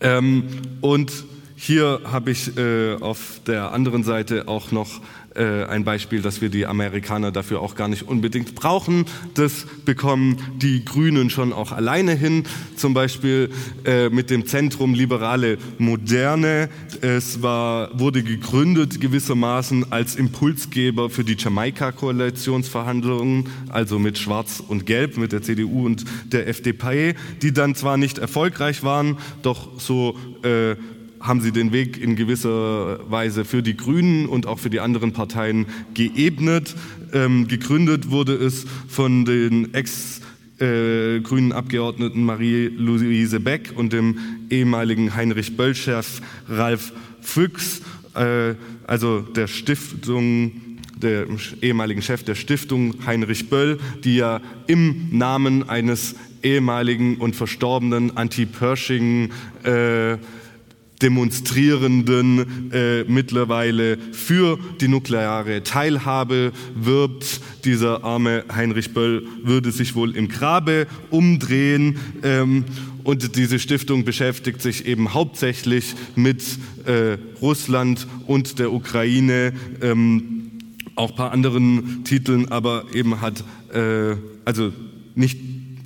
Ähm, 0.01 0.43
und 0.81 1.11
hier 1.55 2.01
habe 2.03 2.31
ich 2.31 2.57
äh, 2.57 2.95
auf 2.95 3.39
der 3.47 3.71
anderen 3.71 4.03
Seite 4.03 4.47
auch 4.47 4.71
noch 4.71 4.99
äh, 5.35 5.65
ein 5.65 5.83
Beispiel, 5.83 6.21
dass 6.21 6.41
wir 6.41 6.49
die 6.49 6.65
Amerikaner 6.65 7.31
dafür 7.31 7.61
auch 7.61 7.75
gar 7.75 7.87
nicht 7.87 8.07
unbedingt 8.07 8.55
brauchen. 8.55 9.05
Das 9.33 9.65
bekommen 9.85 10.37
die 10.57 10.85
Grünen 10.85 11.29
schon 11.29 11.53
auch 11.53 11.71
alleine 11.71 12.13
hin, 12.13 12.43
zum 12.75 12.93
Beispiel 12.93 13.49
äh, 13.85 14.09
mit 14.09 14.29
dem 14.29 14.45
Zentrum 14.45 14.93
Liberale 14.93 15.57
Moderne. 15.77 16.69
Es 17.01 17.41
war, 17.41 17.99
wurde 17.99 18.23
gegründet 18.23 19.01
gewissermaßen 19.01 19.91
als 19.91 20.15
Impulsgeber 20.15 21.09
für 21.09 21.23
die 21.23 21.37
Jamaika-Koalitionsverhandlungen, 21.37 23.49
also 23.69 23.99
mit 23.99 24.17
Schwarz 24.17 24.63
und 24.65 24.85
Gelb, 24.85 25.17
mit 25.17 25.31
der 25.31 25.41
CDU 25.41 25.85
und 25.85 26.05
der 26.31 26.47
FDP, 26.47 27.15
die 27.41 27.53
dann 27.53 27.75
zwar 27.75 27.97
nicht 27.97 28.17
erfolgreich 28.17 28.83
waren, 28.83 29.17
doch 29.41 29.79
so 29.79 30.17
äh, 30.43 30.75
haben 31.23 31.41
sie 31.41 31.51
den 31.51 31.71
Weg 31.71 31.99
in 31.99 32.15
gewisser 32.15 32.99
Weise 33.09 33.45
für 33.45 33.63
die 33.63 33.75
Grünen 33.77 34.27
und 34.27 34.45
auch 34.45 34.59
für 34.59 34.69
die 34.69 34.81
anderen 34.81 35.13
Parteien 35.13 35.65
geebnet. 35.93 36.75
Ähm, 37.13 37.47
gegründet 37.47 38.11
wurde 38.11 38.33
es 38.33 38.65
von 38.87 39.25
den 39.25 39.73
Ex- 39.73 40.21
äh, 40.59 41.19
grünen 41.21 41.51
Abgeordneten 41.51 42.23
Marie-Louise 42.25 43.39
Beck 43.39 43.73
und 43.75 43.93
dem 43.93 44.17
ehemaligen 44.49 45.15
Heinrich 45.15 45.57
Böll-Chef 45.57 46.21
Ralf 46.47 46.93
Füchs, 47.21 47.81
äh, 48.15 48.55
also 48.85 49.21
der 49.21 49.47
Stiftung 49.47 50.51
der 51.01 51.25
ehemaligen 51.61 52.01
Chef 52.01 52.23
der 52.23 52.35
Stiftung 52.35 52.95
Heinrich 53.05 53.49
Böll, 53.49 53.79
die 54.03 54.15
ja 54.15 54.41
im 54.67 55.09
Namen 55.11 55.67
eines 55.67 56.15
ehemaligen 56.43 57.17
und 57.17 57.35
verstorbenen 57.35 58.15
Anti-Pershing 58.15 59.29
äh, 59.63 60.17
Demonstrierenden 61.03 62.71
äh, 62.71 63.03
mittlerweile 63.03 63.97
für 64.13 64.57
die 64.81 64.87
nukleare 64.87 65.61
Teilhabe 65.61 66.53
wirbt. 66.73 67.41
Dieser 67.65 68.03
arme 68.03 68.45
Heinrich 68.53 68.93
Böll 68.93 69.23
würde 69.43 69.71
sich 69.71 69.95
wohl 69.95 70.15
im 70.15 70.29
Grabe 70.29 70.87
umdrehen. 71.11 71.97
Ähm, 72.23 72.63
und 73.03 73.35
diese 73.35 73.59
Stiftung 73.59 74.05
beschäftigt 74.05 74.61
sich 74.61 74.85
eben 74.85 75.13
hauptsächlich 75.13 75.93
mit 76.15 76.41
äh, 76.85 77.17
Russland 77.41 78.07
und 78.25 78.59
der 78.59 78.71
Ukraine. 78.71 79.51
Ähm, 79.81 80.51
auch 80.95 81.09
ein 81.11 81.15
paar 81.15 81.31
anderen 81.31 82.03
Titeln, 82.05 82.49
aber 82.49 82.85
eben 82.93 83.19
hat, 83.19 83.43
äh, 83.73 84.15
also 84.45 84.71
nicht 85.15 85.37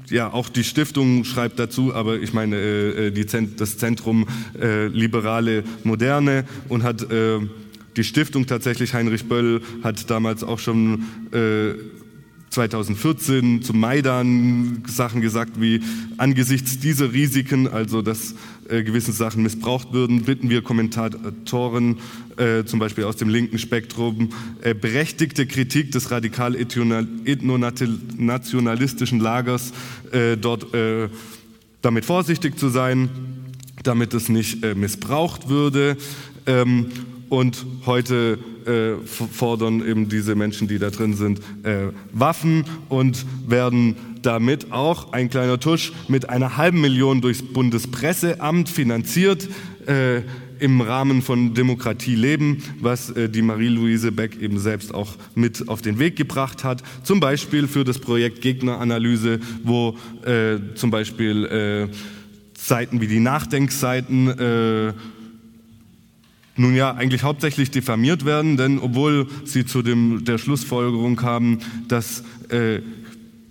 ja, 0.09 0.31
auch 0.31 0.49
die 0.49 0.63
Stiftung 0.63 1.23
schreibt 1.25 1.59
dazu, 1.59 1.93
aber 1.93 2.19
ich 2.19 2.33
meine, 2.33 2.55
äh, 2.55 3.07
äh 3.07 3.27
Zent 3.27 3.59
das 3.59 3.77
Zentrum 3.77 4.27
äh, 4.59 4.87
Liberale 4.87 5.63
Moderne 5.83 6.45
und 6.69 6.83
hat 6.83 7.09
äh, 7.11 7.39
die 7.95 8.03
Stiftung 8.03 8.45
tatsächlich, 8.45 8.93
Heinrich 8.93 9.25
Böll 9.25 9.61
hat 9.83 10.09
damals 10.09 10.43
auch 10.43 10.59
schon 10.59 11.03
äh, 11.31 11.73
2014 12.49 13.61
zum 13.61 13.79
Maidan 13.79 14.83
Sachen 14.87 15.21
gesagt 15.21 15.59
wie 15.59 15.81
angesichts 16.17 16.79
dieser 16.79 17.11
Risiken, 17.11 17.67
also 17.67 18.01
dass 18.01 18.35
äh, 18.69 18.83
gewisse 18.83 19.11
Sachen 19.11 19.43
missbraucht 19.43 19.93
würden, 19.93 20.23
bitten 20.23 20.49
wir 20.49 20.61
Kommentatoren, 20.61 21.97
äh, 22.37 22.63
zum 22.65 22.79
Beispiel 22.79 23.03
aus 23.03 23.17
dem 23.17 23.29
linken 23.29 23.59
Spektrum, 23.59 24.29
äh, 24.61 24.73
berechtigte 24.73 25.45
Kritik 25.47 25.91
des 25.91 26.09
radikal 26.11 26.55
ethnonationalistischen 26.55 29.19
Lagers 29.19 29.73
äh, 30.11 30.37
dort 30.37 30.73
äh, 30.73 31.09
damit 31.81 32.05
vorsichtig 32.05 32.57
zu 32.57 32.69
sein, 32.69 33.09
damit 33.83 34.13
es 34.13 34.29
nicht 34.29 34.63
äh, 34.63 34.75
missbraucht 34.75 35.49
würde. 35.49 35.97
Ähm, 36.45 36.87
und 37.29 37.65
heute 37.85 38.39
äh, 38.65 39.05
fordern 39.05 39.85
eben 39.85 40.07
diese 40.07 40.35
Menschen, 40.35 40.67
die 40.67 40.79
da 40.79 40.89
drin 40.89 41.13
sind, 41.13 41.39
äh, 41.63 41.89
Waffen 42.13 42.63
und 42.89 43.25
werden 43.45 43.95
damit 44.21 44.71
auch 44.71 45.13
ein 45.13 45.29
kleiner 45.29 45.59
Tusch 45.59 45.93
mit 46.07 46.29
einer 46.29 46.57
halben 46.57 46.81
Million 46.81 47.21
durchs 47.21 47.41
Bundespresseamt 47.41 48.69
finanziert. 48.69 49.47
Äh, 49.85 50.21
im 50.59 50.81
Rahmen 50.81 51.21
von 51.21 51.53
Demokratie 51.53 52.15
leben, 52.15 52.63
was 52.79 53.09
äh, 53.09 53.29
die 53.29 53.41
Marie-Louise 53.41 54.11
Beck 54.11 54.41
eben 54.41 54.59
selbst 54.59 54.93
auch 54.93 55.15
mit 55.35 55.67
auf 55.67 55.81
den 55.81 55.99
Weg 55.99 56.15
gebracht 56.15 56.63
hat. 56.63 56.83
Zum 57.03 57.19
Beispiel 57.19 57.67
für 57.67 57.83
das 57.83 57.99
Projekt 57.99 58.41
Gegneranalyse, 58.41 59.39
wo 59.63 59.97
äh, 60.25 60.57
zum 60.75 60.91
Beispiel 60.91 61.45
äh, 61.45 61.87
Seiten 62.57 63.01
wie 63.01 63.07
die 63.07 63.19
Nachdenkseiten 63.19 64.93
nun 66.57 66.75
ja 66.75 66.91
eigentlich 66.95 67.23
hauptsächlich 67.23 67.71
diffamiert 67.71 68.25
werden, 68.25 68.57
denn 68.57 68.79
obwohl 68.79 69.27
sie 69.45 69.65
zu 69.65 69.81
dem, 69.81 70.25
der 70.25 70.37
Schlussfolgerung 70.37 71.15
kamen, 71.15 71.59
dass 71.87 72.23
äh, 72.49 72.81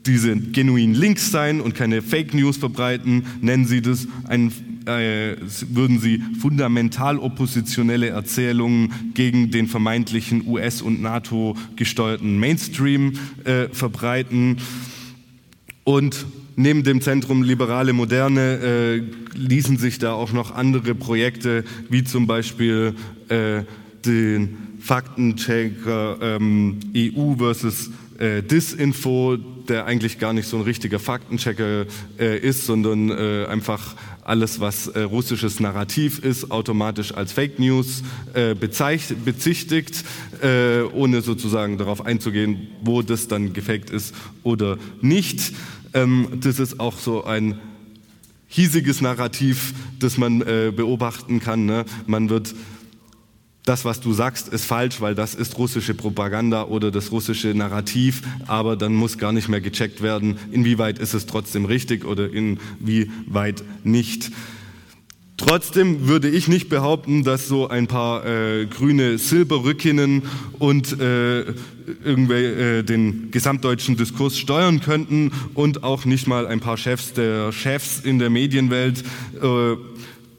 diese 0.07 0.36
genuin 0.36 0.94
Links 0.94 1.30
seien 1.30 1.61
und 1.61 1.74
keine 1.74 2.02
Fake 2.02 2.34
News 2.34 2.57
verbreiten, 2.57 3.24
nennen 3.40 3.66
sie 3.66 3.82
das 3.82 4.07
ein, 4.24 4.52
äh, 4.86 5.36
würden 5.68 5.98
sie 6.00 6.22
fundamental 6.40 7.18
oppositionelle 7.18 8.09
Erzählungen 8.09 8.92
gegen 9.14 9.50
den 9.50 9.66
vermeintlichen 9.66 10.46
US- 10.46 10.82
und 10.82 11.02
NATO 11.02 11.57
gesteuerten 11.76 12.38
Mainstream 12.38 13.14
äh, 13.44 13.68
verbreiten. 13.68 14.59
Und 15.84 16.26
neben 16.57 16.82
dem 16.82 17.00
Zentrum 17.00 17.42
Liberale 17.42 17.92
Moderne 17.92 18.59
äh, 18.62 19.02
ließen 19.36 19.76
sich 19.76 19.98
da 19.98 20.12
auch 20.12 20.32
noch 20.32 20.54
andere 20.54 20.94
Projekte, 20.94 21.64
wie 21.90 22.04
zum 22.04 22.26
Beispiel 22.26 22.94
äh, 23.28 23.62
den 24.04 24.57
Faktenchecker 24.80 26.18
ähm, 26.22 26.78
EU 26.96 27.34
versus 27.36 27.90
äh, 28.18 28.42
Disinfo, 28.42 29.36
der 29.69 29.87
eigentlich 29.87 30.19
gar 30.19 30.33
nicht 30.33 30.49
so 30.49 30.57
ein 30.57 30.62
richtiger 30.62 30.99
Faktenchecker 30.99 31.87
äh, 32.19 32.39
ist, 32.39 32.67
sondern 32.67 33.11
äh, 33.11 33.47
einfach 33.47 33.95
alles, 34.23 34.61
was 34.61 34.89
äh, 34.89 35.03
russisches 35.03 35.61
Narrativ 35.61 36.19
ist, 36.19 36.51
automatisch 36.51 37.14
als 37.14 37.33
Fake 37.33 37.59
News 37.59 38.03
äh, 38.35 38.55
bezichtigt, 38.55 40.05
äh, 40.43 40.83
ohne 40.93 41.21
sozusagen 41.21 41.79
darauf 41.79 42.05
einzugehen, 42.05 42.69
wo 42.83 43.03
das 43.03 43.29
dann 43.29 43.53
gefaked 43.53 43.91
ist 43.91 44.14
oder 44.43 44.79
nicht. 45.01 45.53
Ähm, 45.95 46.29
das 46.41 46.59
ist 46.59 46.81
auch 46.81 46.99
so 46.99 47.25
ein 47.25 47.59
hiesiges 48.49 49.01
Narrativ, 49.01 49.75
das 49.99 50.19
man 50.19 50.41
äh, 50.43 50.73
beobachten 50.75 51.41
kann. 51.41 51.67
Ne? 51.67 51.85
Man 52.07 52.29
wird 52.31 52.55
das, 53.67 53.85
was 53.85 54.01
du 54.01 54.12
sagst, 54.12 54.49
ist 54.49 54.64
falsch, 54.64 55.01
weil 55.01 55.14
das 55.14 55.35
ist 55.35 55.59
russische 55.59 55.93
Propaganda 55.93 56.64
oder 56.64 56.91
das 56.91 57.12
russische 57.12 57.49
Narrativ, 57.49 58.23
aber 58.47 58.77
dann 58.77 58.95
muss 58.95 59.19
gar 59.19 59.33
nicht 59.33 59.49
mehr 59.49 59.61
gecheckt 59.61 60.03
werden, 60.03 60.39
inwieweit 60.53 60.99
ist 60.99 61.14
es 61.14 61.27
trotzdem 61.27 61.67
richtig 61.67 62.05
oder 62.05 62.31
inwieweit 62.33 63.62
nicht. 63.83 64.31
Trotzdem 65.37 66.09
würde 66.09 66.31
ich 66.31 66.49
nicht 66.49 66.71
behaupten, 66.71 67.23
dass 67.23 67.47
so 67.47 67.69
ein 67.69 67.89
paar 67.89 68.25
äh, 68.25 68.64
grüne 68.67 69.19
Silberrückinnen 69.19 70.23
und 70.59 70.99
äh, 70.99 71.41
irgendwie 72.03 72.35
äh, 72.35 72.83
den 72.83 73.31
gesamtdeutschen 73.33 73.99
Diskurs 73.99 74.39
steuern 74.39 74.81
könnten 74.81 75.33
und 75.53 75.83
auch 75.85 76.07
nicht 76.07 76.27
mal 76.27 76.47
ein 76.47 76.61
paar 76.61 76.79
Chefs 76.79 77.12
der 77.12 77.53
Chefs 77.53 78.01
in 78.01 78.19
der 78.19 78.31
Medienwelt 78.31 79.05
äh, 79.43 79.77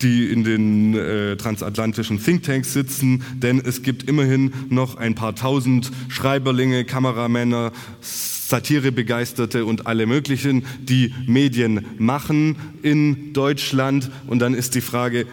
die 0.02 0.26
in 0.26 0.44
den 0.44 0.96
äh, 0.96 1.38
transatlantischen 1.38 2.22
Thinktanks 2.22 2.74
sitzen, 2.74 3.24
denn 3.36 3.62
es 3.64 3.82
gibt 3.82 4.04
immerhin 4.04 4.54
noch 4.70 4.96
ein 4.96 5.16
paar 5.16 5.36
tausend 5.36 5.92
Schreiberlinge, 6.10 6.86
Kameramänner, 6.86 7.72
Satirebegeisterte 8.02 9.66
und 9.66 9.88
alle 9.88 10.06
möglichen, 10.06 10.66
die 10.82 11.14
Medien 11.26 11.86
machen 11.98 12.56
in 12.82 13.34
Deutschland. 13.34 14.10
Und 14.28 14.40
dann 14.40 14.54
ist 14.54 14.76
die 14.76 14.82
Frage, 14.82 15.26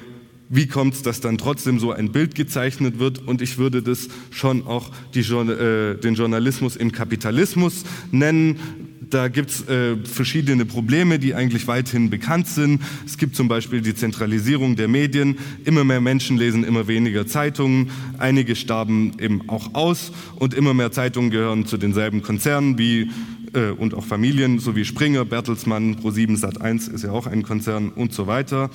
wie 0.49 0.67
kommt 0.67 0.95
es, 0.95 1.03
dass 1.03 1.21
dann 1.21 1.39
trotzdem 1.39 1.79
so 1.79 1.93
ein 1.93 2.12
Bild 2.12 2.35
gezeichnet 2.35 2.99
wird? 2.99 3.27
Und 3.27 3.41
ich 3.41 3.57
würde 3.59 3.83
das 3.83 4.09
schon 4.31 4.67
auch 4.67 4.91
die, 5.15 5.21
äh, 5.21 5.97
den 5.97 6.15
Journalismus 6.15 6.77
im 6.77 6.93
Kapitalismus 6.93 7.85
nennen. 8.11 8.59
Da 9.11 9.29
gibt 9.29 9.51
es 9.51 9.69
äh, 9.69 9.97
verschiedene 10.05 10.65
Probleme, 10.65 11.19
die 11.19 11.35
eigentlich 11.35 11.67
weithin 11.67 12.11
bekannt 12.11 12.47
sind. 12.47 12.81
Es 13.05 13.19
gibt 13.19 13.37
zum 13.37 13.49
Beispiel 13.49 13.81
die 13.81 13.95
Zentralisierung 13.95 14.77
der 14.77 14.89
Medien. 14.89 15.37
Immer 15.65 15.85
mehr 15.85 16.01
Menschen 16.01 16.37
lesen 16.37 16.65
immer 16.65 16.87
weniger 16.87 17.27
Zeitungen. 17.27 17.91
Einige 18.19 18.57
starben 18.57 19.13
eben 19.19 19.49
auch 19.49 19.75
aus 19.75 20.13
und 20.37 20.55
immer 20.55 20.75
mehr 20.75 20.93
Zeitungen 20.93 21.31
gehören 21.31 21.67
zu 21.67 21.77
denselben 21.77 22.23
Konzernen 22.23 22.79
wie 22.79 23.11
äh, 23.55 23.71
und 23.71 23.95
auch 23.95 24.05
Familien, 24.05 24.59
so 24.59 24.77
wie 24.77 24.85
Springer, 24.85 25.25
Bertelsmann, 25.25 25.97
Pro7, 25.97 26.39
Sat1 26.39 26.93
ist 26.93 27.05
ja 27.05 27.11
auch 27.11 27.27
ein 27.27 27.43
Konzern 27.43 27.91
und 27.91 28.13
so 28.13 28.27
weiter. 28.27 28.71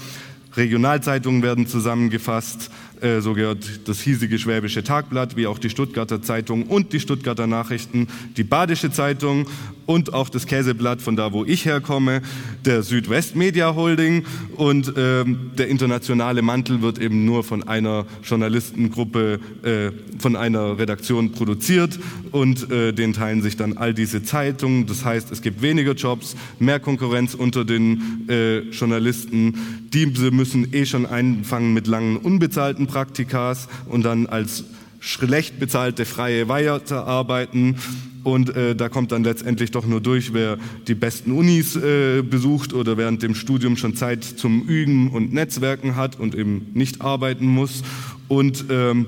Regionalzeitungen 0.56 1.44
werden 1.44 1.68
zusammengefasst, 1.68 2.72
äh, 3.02 3.22
so 3.22 3.34
gehört 3.34 3.88
das 3.88 4.02
hiesige 4.02 4.38
Schwäbische 4.40 4.84
Tagblatt, 4.84 5.36
wie 5.36 5.48
auch 5.48 5.60
die 5.60 5.70
Stuttgarter 5.70 6.22
Zeitung 6.22 6.64
und 6.64 6.94
die 6.94 7.00
Stuttgarter 7.00 7.48
Nachrichten, 7.48 8.08
die 8.38 8.44
Badische 8.44 8.92
Zeitung 8.92 9.48
und 9.86 10.14
auch 10.14 10.30
das 10.30 10.46
Käseblatt 10.46 11.02
von 11.02 11.16
da, 11.16 11.34
wo 11.34 11.46
ich 11.46 11.66
herkomme, 11.66 12.22
der 12.64 12.84
Südwest 12.84 13.36
Media 13.36 13.74
Holding 13.74 14.24
und 14.56 14.94
ähm, 14.96 15.52
der 15.58 15.68
internationale 15.68 16.44
Mantel 16.44 16.84
wird 16.84 17.00
eben 17.00 17.26
nur 17.26 17.44
von 17.44 17.68
einer 17.68 18.06
Journalistengruppe, 18.24 19.40
äh, 19.64 19.92
von 20.20 20.36
einer 20.36 20.78
Redaktion 20.78 21.32
produziert 21.32 22.00
und 22.32 22.72
äh, 22.72 22.94
den 22.94 23.14
teilen 23.14 23.42
sich 23.42 23.58
dann 23.58 23.78
all 23.78 23.96
diese 23.96 24.22
Zeitungen. 24.22 24.86
Das 24.86 25.06
heißt, 25.06 25.32
es 25.32 25.42
gibt 25.42 25.64
weniger 25.64 25.94
Jobs, 25.94 26.36
mehr 26.60 26.80
Konkurrenz 26.80 27.34
unter 27.34 27.66
den 27.66 28.28
äh, 28.30 28.60
Journalisten. 28.70 29.56
Diese 29.92 30.30
müssen 30.30 30.72
eh 30.72 30.86
schon 30.86 31.08
einfangen 31.08 31.74
mit 31.74 31.88
langen 31.88 32.18
unbezahlten 32.18 32.86
Praktikas 32.90 33.68
und 33.88 34.04
dann 34.04 34.26
als 34.28 34.66
schlecht 35.00 35.60
bezahlte 35.60 36.06
freie 36.06 36.50
weiterarbeiten. 36.50 37.76
Und 38.24 38.56
äh, 38.56 38.76
da 38.76 38.90
kommt 38.90 39.14
dann 39.14 39.24
letztendlich 39.24 39.72
doch 39.72 39.86
nur 39.86 40.02
durch, 40.02 40.34
wer 40.34 40.58
die 40.88 40.96
besten 40.96 41.32
Unis 41.32 41.76
äh, 41.76 42.22
besucht 42.22 42.74
oder 42.74 42.98
während 42.98 43.24
dem 43.24 43.34
Studium 43.34 43.78
schon 43.78 43.96
Zeit 43.96 44.24
zum 44.24 44.64
Üben 44.68 45.10
und 45.10 45.34
Netzwerken 45.34 45.96
hat 45.96 46.20
und 46.20 46.36
eben 46.36 46.68
nicht 46.74 47.02
arbeiten 47.02 47.46
muss. 47.46 47.82
Und 48.28 48.66
ähm, 48.70 49.08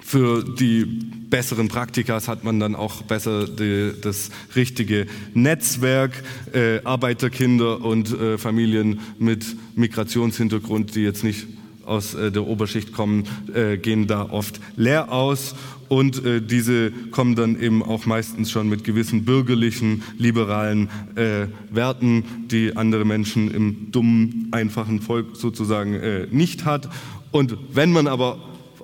für 0.00 0.44
die 0.44 0.84
besseren 1.28 1.68
Praktikas 1.68 2.28
hat 2.28 2.44
man 2.44 2.60
dann 2.60 2.74
auch 2.74 3.02
besser 3.02 3.46
die, 3.46 3.92
das 4.00 4.30
richtige 4.56 5.06
Netzwerk. 5.34 6.12
Äh, 6.54 6.80
Arbeiterkinder 6.84 7.84
und 7.84 8.12
äh, 8.12 8.38
Familien 8.38 9.00
mit 9.18 9.44
Migrationshintergrund, 9.74 10.94
die 10.94 11.02
jetzt 11.02 11.24
nicht 11.24 11.46
aus 11.88 12.14
äh, 12.14 12.30
der 12.30 12.46
Oberschicht 12.46 12.92
kommen, 12.92 13.24
äh, 13.54 13.76
gehen 13.78 14.06
da 14.06 14.30
oft 14.30 14.60
leer 14.76 15.10
aus 15.12 15.54
und 15.88 16.24
äh, 16.24 16.42
diese 16.42 16.90
kommen 17.10 17.34
dann 17.34 17.58
eben 17.60 17.82
auch 17.82 18.06
meistens 18.06 18.50
schon 18.50 18.68
mit 18.68 18.84
gewissen 18.84 19.24
bürgerlichen, 19.24 20.02
liberalen 20.18 20.90
äh, 21.16 21.46
Werten, 21.70 22.24
die 22.50 22.76
andere 22.76 23.04
Menschen 23.04 23.50
im 23.50 23.90
dummen, 23.90 24.48
einfachen 24.52 25.00
Volk 25.00 25.36
sozusagen 25.36 25.94
äh, 25.94 26.26
nicht 26.30 26.64
hat. 26.64 26.88
Und 27.30 27.56
wenn 27.72 27.92
man 27.92 28.06
aber 28.06 28.38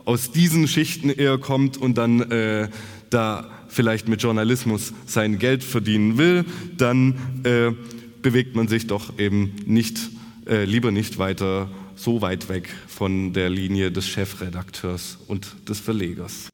aus 0.06 0.30
diesen 0.30 0.66
Schichten 0.66 1.10
eher 1.10 1.38
kommt 1.38 1.76
und 1.76 1.98
dann 1.98 2.20
äh, 2.30 2.68
da 3.10 3.50
vielleicht 3.68 4.08
mit 4.08 4.22
Journalismus 4.22 4.92
sein 5.06 5.38
Geld 5.38 5.64
verdienen 5.64 6.16
will, 6.16 6.44
dann 6.76 7.16
bewegt 8.22 8.54
man 8.54 8.68
sich 8.68 8.86
doch 8.86 9.18
eben 9.18 9.52
nicht, 9.66 9.98
lieber 10.46 10.92
nicht 10.92 11.18
weiter 11.18 11.68
so 12.04 12.20
weit 12.20 12.50
weg 12.50 12.68
von 12.86 13.32
der 13.32 13.48
Linie 13.48 13.90
des 13.90 14.06
Chefredakteurs 14.06 15.16
und 15.26 15.68
des 15.68 15.80
Verlegers. 15.80 16.53